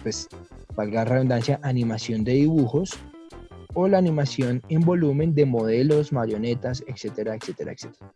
pues, 0.03 0.27
valga 0.75 1.03
la 1.03 1.05
redundancia, 1.05 1.59
animación 1.63 2.23
de 2.23 2.33
dibujos 2.33 2.99
o 3.73 3.87
la 3.87 3.97
animación 3.97 4.61
en 4.69 4.81
volumen 4.81 5.33
de 5.33 5.45
modelos, 5.45 6.11
marionetas, 6.11 6.83
etcétera, 6.87 7.35
etcétera, 7.35 7.71
etcétera. 7.71 8.11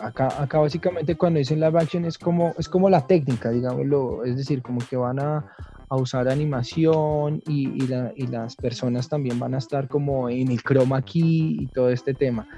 Acá, 0.00 0.42
acá 0.42 0.58
básicamente 0.58 1.16
cuando 1.16 1.38
dicen 1.38 1.60
live 1.60 1.78
action 1.78 2.04
es 2.04 2.16
como, 2.18 2.54
es 2.58 2.68
como 2.68 2.88
la 2.88 3.06
técnica, 3.06 3.50
digámoslo, 3.50 4.24
es 4.24 4.36
decir, 4.36 4.62
como 4.62 4.80
que 4.80 4.96
van 4.96 5.18
a, 5.18 5.44
usar 5.90 6.26
animación 6.26 7.42
y, 7.46 7.86
las 8.28 8.56
personas 8.56 9.10
también 9.10 9.38
van 9.38 9.54
a 9.54 9.58
estar 9.58 9.88
como 9.88 10.30
en 10.30 10.50
el 10.50 10.62
chroma 10.62 11.02
key 11.02 11.58
y 11.60 11.66
todo 11.66 11.90
este 11.90 12.14
tema, 12.14 12.48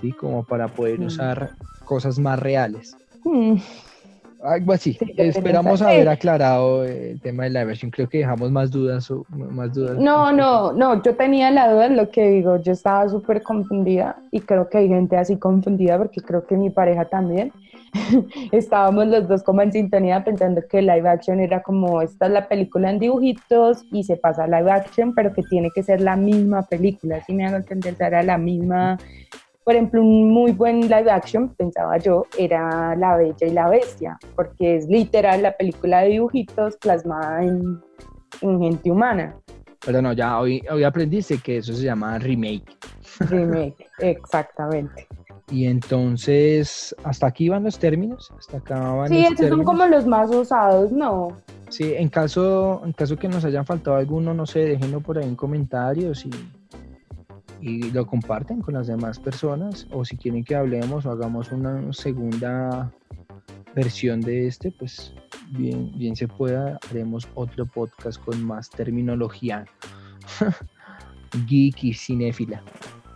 ¿sí? 0.00 0.12
Como 0.12 0.44
para 0.44 0.68
poder 0.68 1.00
mm. 1.00 1.06
usar 1.06 1.56
cosas 1.84 2.20
más 2.20 2.38
reales. 2.38 2.96
Mm. 3.24 3.56
Algo 4.44 4.74
así. 4.74 4.98
Esperamos 5.16 5.80
haber 5.80 6.08
aclarado 6.08 6.84
el 6.84 7.18
tema 7.20 7.44
de 7.44 7.50
la 7.50 7.64
versión. 7.64 7.90
Creo 7.90 8.08
que 8.08 8.18
dejamos 8.18 8.50
más 8.50 8.70
dudas 8.70 9.10
o 9.10 9.24
más 9.30 9.72
dudas. 9.72 9.98
No, 9.98 10.32
no, 10.32 10.72
no. 10.72 11.02
Yo 11.02 11.16
tenía 11.16 11.50
la 11.50 11.72
duda 11.72 11.86
en 11.86 11.96
lo 11.96 12.10
que 12.10 12.28
digo. 12.28 12.58
Yo 12.58 12.72
estaba 12.72 13.08
súper 13.08 13.42
confundida 13.42 14.16
y 14.30 14.40
creo 14.40 14.68
que 14.68 14.78
hay 14.78 14.88
gente 14.88 15.16
así 15.16 15.38
confundida 15.38 15.96
porque 15.96 16.20
creo 16.20 16.46
que 16.46 16.56
mi 16.56 16.68
pareja 16.68 17.06
también. 17.06 17.52
Estábamos 18.52 19.06
los 19.06 19.26
dos 19.28 19.42
como 19.42 19.62
en 19.62 19.72
sintonía 19.72 20.22
pensando 20.24 20.62
que 20.68 20.82
live 20.82 21.08
action 21.08 21.40
era 21.40 21.62
como 21.62 22.02
esta 22.02 22.26
es 22.26 22.32
la 22.32 22.46
película 22.46 22.90
en 22.90 22.98
dibujitos 22.98 23.84
y 23.92 24.04
se 24.04 24.16
pasa 24.16 24.44
a 24.44 24.46
live 24.46 24.70
action, 24.70 25.14
pero 25.14 25.32
que 25.32 25.42
tiene 25.44 25.70
que 25.74 25.82
ser 25.82 26.02
la 26.02 26.16
misma 26.16 26.62
película. 26.62 27.22
Si 27.24 27.32
me 27.32 27.46
hago 27.46 27.56
entender, 27.56 27.96
era 27.98 28.22
la 28.22 28.36
misma 28.36 28.98
por 29.64 29.74
ejemplo, 29.74 30.02
un 30.02 30.30
muy 30.30 30.52
buen 30.52 30.82
live 30.82 31.10
action, 31.10 31.48
pensaba 31.54 31.96
yo, 31.96 32.26
era 32.38 32.94
La 32.96 33.16
Bella 33.16 33.46
y 33.46 33.50
la 33.50 33.68
Bestia, 33.68 34.18
porque 34.36 34.76
es 34.76 34.86
literal 34.88 35.42
la 35.42 35.56
película 35.56 36.02
de 36.02 36.10
dibujitos 36.10 36.76
plasmada 36.76 37.42
en, 37.42 37.82
gente 38.40 38.90
humana. 38.90 39.34
Pero 39.84 40.02
no, 40.02 40.12
ya 40.12 40.38
hoy, 40.38 40.62
hoy 40.70 40.84
aprendiste 40.84 41.38
que 41.38 41.58
eso 41.58 41.72
se 41.72 41.84
llama 41.84 42.18
remake. 42.18 42.76
Remake, 43.20 43.86
exactamente. 43.98 45.06
Y 45.50 45.66
entonces, 45.66 46.94
¿hasta 47.04 47.26
aquí 47.26 47.48
van 47.48 47.64
los 47.64 47.78
términos? 47.78 48.32
¿Hasta 48.38 48.58
acá 48.58 48.80
van 48.80 49.08
Sí, 49.08 49.24
esos 49.24 49.48
son 49.48 49.64
como 49.64 49.86
los 49.86 50.06
más 50.06 50.30
usados, 50.30 50.90
¿no? 50.90 51.36
Sí, 51.68 51.94
en 51.94 52.08
caso, 52.08 52.82
en 52.84 52.92
caso 52.92 53.16
que 53.16 53.28
nos 53.28 53.44
hayan 53.44 53.64
faltado 53.64 53.96
alguno, 53.96 54.34
no 54.34 54.46
sé, 54.46 54.60
déjenlo 54.60 55.00
por 55.00 55.18
ahí 55.18 55.24
en 55.24 55.36
comentarios 55.36 56.24
y 56.26 56.30
y 57.64 57.90
lo 57.92 58.06
comparten 58.06 58.60
con 58.60 58.74
las 58.74 58.88
demás 58.88 59.18
personas 59.18 59.86
o 59.90 60.04
si 60.04 60.18
quieren 60.18 60.44
que 60.44 60.54
hablemos 60.54 61.06
o 61.06 61.10
hagamos 61.10 61.50
una 61.50 61.90
segunda 61.94 62.92
versión 63.74 64.20
de 64.20 64.46
este, 64.46 64.70
pues 64.70 65.14
bien, 65.48 65.90
bien 65.96 66.14
se 66.14 66.28
pueda, 66.28 66.78
haremos 66.90 67.26
otro 67.34 67.64
podcast 67.64 68.22
con 68.22 68.44
más 68.44 68.68
terminología 68.68 69.64
geek 71.46 71.84
y 71.84 71.94
cinéfila. 71.94 72.62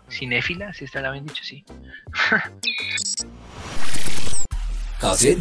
¿Cinéfila? 0.08 0.72
Si 0.72 0.86
está 0.86 1.02
la 1.02 1.10
bien 1.12 1.26
dicho, 1.26 1.44
sí. 1.44 1.62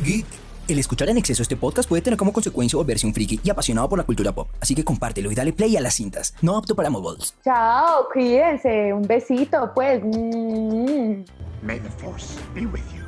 Geek 0.03 0.25
el 0.67 0.79
escuchar 0.79 1.09
en 1.09 1.17
exceso 1.17 1.41
este 1.41 1.55
podcast 1.55 1.87
puede 1.87 2.01
tener 2.01 2.17
como 2.17 2.33
consecuencia 2.33 2.77
volverse 2.77 3.07
un 3.07 3.13
friki 3.13 3.39
y 3.43 3.49
apasionado 3.49 3.89
por 3.89 3.97
la 3.97 4.05
cultura 4.05 4.33
pop. 4.33 4.49
Así 4.61 4.75
que 4.75 4.83
compártelo 4.83 5.31
y 5.31 5.35
dale 5.35 5.53
play 5.53 5.75
a 5.77 5.81
las 5.81 5.95
cintas. 5.95 6.33
No 6.41 6.57
apto 6.57 6.75
para 6.75 6.89
mobiles. 6.89 7.35
Chao, 7.43 8.07
cuídense. 8.11 8.93
Un 8.93 9.03
besito, 9.03 9.71
pues. 9.73 10.03
May 10.03 11.79
the 11.79 11.89
force 11.97 12.37
be 12.53 12.65
with 12.65 12.83
you. 12.95 13.06